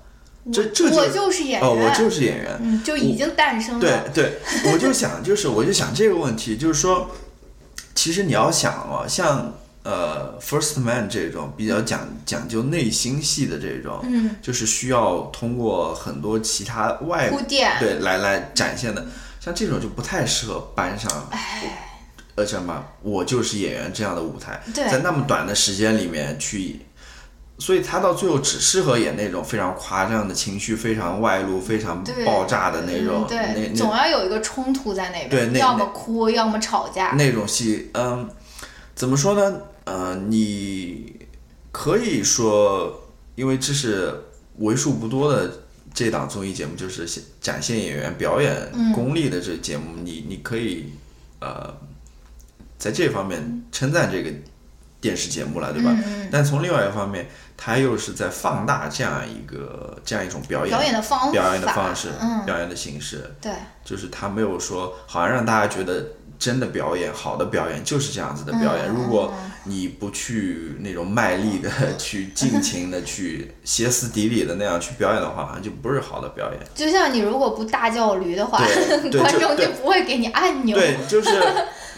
[0.50, 3.80] 这这我就就是演员，哦，我就是演员，嗯，就已经诞生了。
[3.80, 7.10] 对对，我就想，就是我就想这个问题，就是说，
[7.94, 9.52] 其实你要想哦，像
[9.88, 17.72] 呃《First Man》这种比较讲讲究内心戏的这种，嗯，就是需要通过很多其他外铺垫。
[17.80, 19.06] 对来来展现的，
[19.40, 21.10] 像这种就不太适合搬上。
[22.34, 22.84] 呃，什么？
[23.00, 26.82] 我就是演员这样的舞台，在那么短的时间里面去，
[27.58, 37.12] 所以他到最后只适合演那种非常夸张的情绪、非常外露、非常爆炸的那种，嗯对，总要有一个冲突在那边，对那要么哭，要么吵架。
[37.12, 38.28] 那种戏，嗯，
[38.94, 39.60] 怎么说呢？
[39.88, 41.16] 呃，你
[41.72, 44.12] 可以说，因为这是
[44.58, 45.50] 为数不多的
[45.94, 50.92] 这档综艺节目，就是显展现演员表演功力的这节目，你你可以
[51.40, 51.74] 呃，
[52.76, 54.30] 在这方面称赞这个
[55.00, 55.96] 电视节目了，对吧？
[56.04, 57.26] 嗯但从另外一方面，
[57.56, 63.34] 它又是在放大这样一个这样一种表演表演的方法表演的方式、嗯表演的形式。
[63.40, 63.50] 对，
[63.82, 66.04] 就是他没有说好像让大家觉得
[66.38, 68.86] 真的表演好的表演就是这样子的表演。
[68.86, 69.34] 嗯如果
[69.64, 76.60] 你不去那种卖力的去尽情的去歇斯底里的那样去表演的话，好像就不是好的表演。
[76.74, 78.58] 就像你如果不大叫驴的话
[79.12, 80.74] 观众就不会给你按钮。
[80.74, 81.30] 对，就是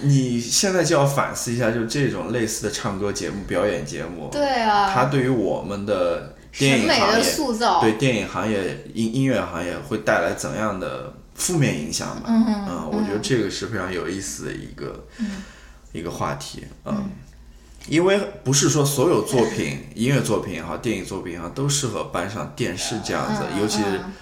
[0.00, 12.28] 你现在就要反思一下，就这种类似的唱歌节目、表演节目，对啊，它对于我们的电审美的影行业、塑造，对电影行业、音音乐行业会带来怎样的负面影响吧？
[12.28, 15.04] 嗯嗯，我觉得这个是非常有意思的一个、
[15.92, 17.10] 一个话题，嗯。
[17.88, 24.12] 因为不是说所有作品，音乐作品也好，电影作品也好，都适合搬上电视这样子，嗯尤其是嗯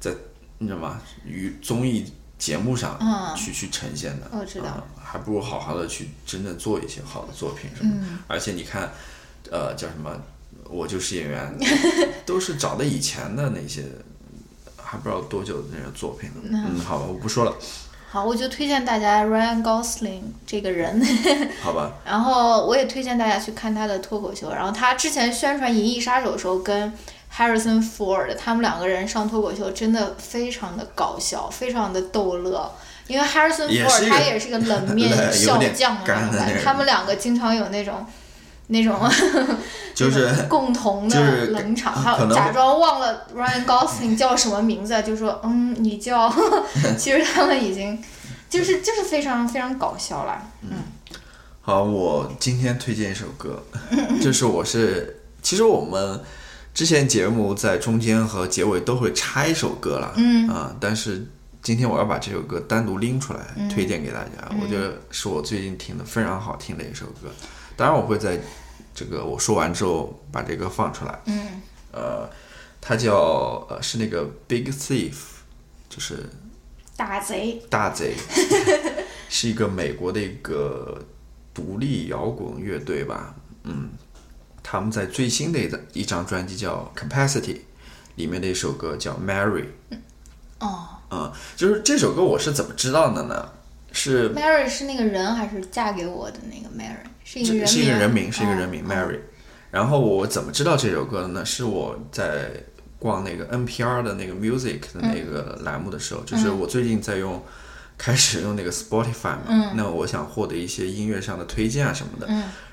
[0.00, 0.10] 在
[0.58, 1.00] 你知道吗？
[1.24, 2.04] 与综艺
[2.36, 4.28] 节目上嗯去、去呈现的。
[4.32, 7.92] 我知道嗯还不如好好的去真正做一些好的作品什么
[8.26, 8.90] 而且你看，
[9.48, 10.10] 呃，叫什么？
[10.68, 11.56] 我就是演员，
[12.26, 13.84] 都是找的以前的那些，
[14.84, 16.42] 还不知道多久的那个作品了。
[16.44, 17.54] 嗯，好吧，我不说了，
[18.10, 21.04] 好，我就推荐大家 Ryan Gosling 这个人，
[21.62, 21.92] 好吧。
[22.04, 24.50] 然后我也推荐大家去看他的脱口秀。
[24.52, 26.92] 然后他之前宣传《银翼杀手》的时候，跟
[27.36, 32.70] Harrison Ford 他们两个人上脱口秀，真的非常的搞笑，非常的逗乐。
[33.06, 36.02] 因为 Harrison Ford 他也是个冷面 笑点匠嘛
[36.64, 38.06] 他们两个经常有那种。
[38.68, 38.98] 那种
[39.94, 46.32] 就是共同的冷场，还有假装忘了 Ryan Gosling 叫什么名字，就说嗯你叫，
[46.98, 48.02] 其实他们已经
[48.48, 50.42] 就是就是非常非常搞笑了。
[50.62, 50.70] 嗯。
[51.60, 53.62] 好，我今天推荐一首歌，
[54.20, 56.20] 就是我是，其实我们
[56.74, 60.48] 之前节目在中间和结尾都会插一首歌了，嗯。
[60.48, 61.26] 啊，但是
[61.62, 63.40] 今天我要把这首歌单独拎出来、
[63.72, 67.30] 推荐给大家，我觉得是我最近听的非常好听的一首歌，
[67.76, 68.38] 当然我会在
[68.94, 71.62] 这个我说完之后把这个放出来，嗯。
[71.92, 72.28] 呃，
[72.80, 75.14] 它叫呃是那个 Big Thief，
[75.88, 76.28] 就是
[76.96, 78.14] 大贼，大贼，
[79.30, 81.00] 是一个美国的一个
[81.54, 83.90] 独立摇滚乐队吧，嗯，
[84.62, 87.42] 他们在最新的一张一张专辑叫《Capacity》
[88.16, 90.02] 里面的一首歌叫《Mary》，嗯
[90.58, 90.88] 哦。
[91.10, 93.52] 嗯，就是这首歌我是怎么知道的呢？
[93.92, 97.06] 是，Mary 是那个人还是嫁给我的那个 Mary？
[97.24, 99.18] 是一个人名，是一个人名，是一个人名、哦 Mary。
[99.70, 101.44] 然后我怎么知道这首歌的呢？
[101.44, 102.50] 是我在
[103.00, 107.42] 逛那个 NPR 的那个 Music 的那个栏目的时候，就是我最近在用
[107.98, 112.28] 开始用那个 Spotify 嘛，那我想获得一些音乐上的推荐啊什么的，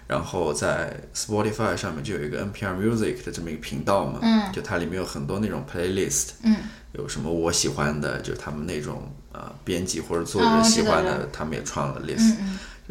[0.08, 6.30] 然后在 Spotify 上面就有一个 NPR Music 的这么一个频道嘛，就它里面有很多那种 playlist，
[6.94, 12.36] 有什么我喜欢的，就他们那种呃编辑或者作者哦喜欢的，他们也创了 list，、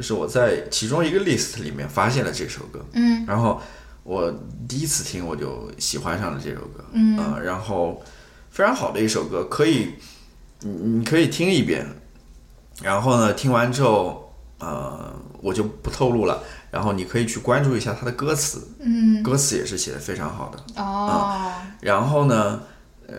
[0.00, 3.60] 就是我在其中一个 list 里面发现了这首歌，嗯，然后
[4.02, 4.32] 我
[4.66, 8.02] 第一次听我就喜欢上了这首歌，嗯、然后
[8.50, 9.90] 非常好的一首歌，可以
[10.60, 11.86] 你你可以听一遍，
[12.82, 22.62] 然后呢听完之后，呃，我就不透露了，然后你可以去关注一下它的歌词，嗯，歌词也是写的非常好的，哦，然后呢，
[23.06, 23.16] 呃，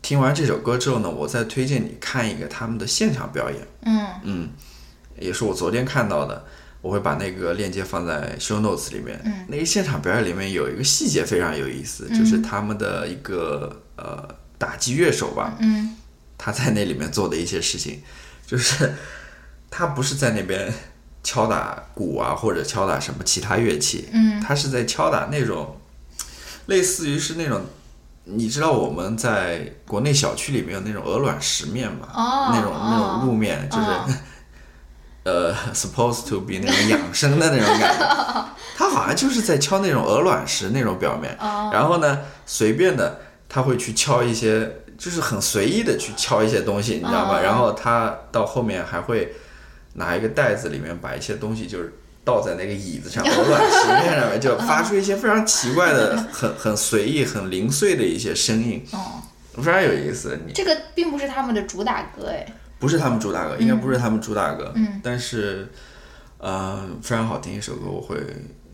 [0.00, 3.60] 听完这首歌之后呢，我再推荐你看一个他们的现场表演。
[3.82, 4.48] 嗯
[5.20, 6.44] 也是我昨天看到的，
[6.80, 9.20] 我会把那个链接放在 show notes 里面。
[9.24, 14.26] 嗯，那个现场表演里面有一个细节非常有意思，就是他们的一个呃
[14.58, 15.96] 打击乐手吧，嗯，
[16.36, 18.02] 他在那里面做的一些事情，
[18.46, 18.94] 就是
[19.70, 20.72] 他不是在那边
[21.22, 25.78] 敲打鼓啊或者敲打什么其他乐器，嗯，他是在敲打那种
[26.66, 27.62] 类似于是那种。
[28.24, 32.06] 你知道我们在国内小区里面有那种鹅卵石面吗？
[32.14, 34.06] 哦那种那种路面，就是、哦
[35.24, 38.44] 呃，supposed to be 那种养生的那种感觉，
[38.76, 41.36] 他好像就是在敲那种鹅卵石那种表面，
[41.72, 47.38] 然后呢，随便的他会去敲一些，就是很随意的去敲一些东西，你知道吗？
[47.38, 47.40] 哦。
[47.42, 49.34] 然后他到后面还会
[49.94, 51.92] 拿一个袋子里面把一些东西就是
[52.24, 59.20] 倒在那个椅子上，鹅卵石面上面，就发出一些非常奇怪的、很 很随意、很零碎的一些声音，哦，
[59.56, 60.38] 非常有意思。
[60.46, 60.52] 你。
[60.54, 62.46] 这个并不是他们的主打歌哎，
[62.80, 65.70] 不是他们主打歌，应该不是他们主打歌，嗯，但是，
[66.38, 68.16] 呃，非常好听一首歌，我会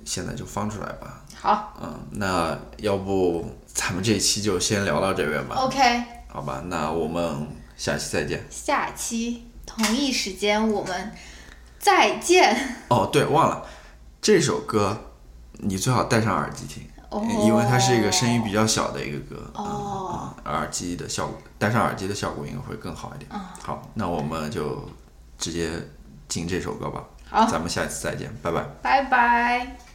[0.05, 1.77] 现在就放出来吧，好。
[1.83, 8.47] 嗯，那要不咱们这一期就先聊到这边吧，，OK，好吧，那我们下期再见。
[8.49, 11.13] 下期同一时间我们
[11.79, 12.57] 再见。
[12.89, 13.67] 哦，对，忘了。
[14.23, 15.13] 这首歌，
[15.55, 16.96] 你最好戴上耳机听，哦
[17.45, 23.31] 因为它是一个声音比较小的一个歌，哦嗯嗯耳机的效果，戴上耳机的效果应该会更好一点。
[23.63, 24.89] 好，那我们就
[25.39, 25.71] 直接
[26.29, 27.05] 进这首歌吧。
[27.29, 28.65] 好咱们下一次再见，拜拜。
[28.83, 29.86] 拜拜。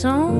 [0.00, 0.39] song?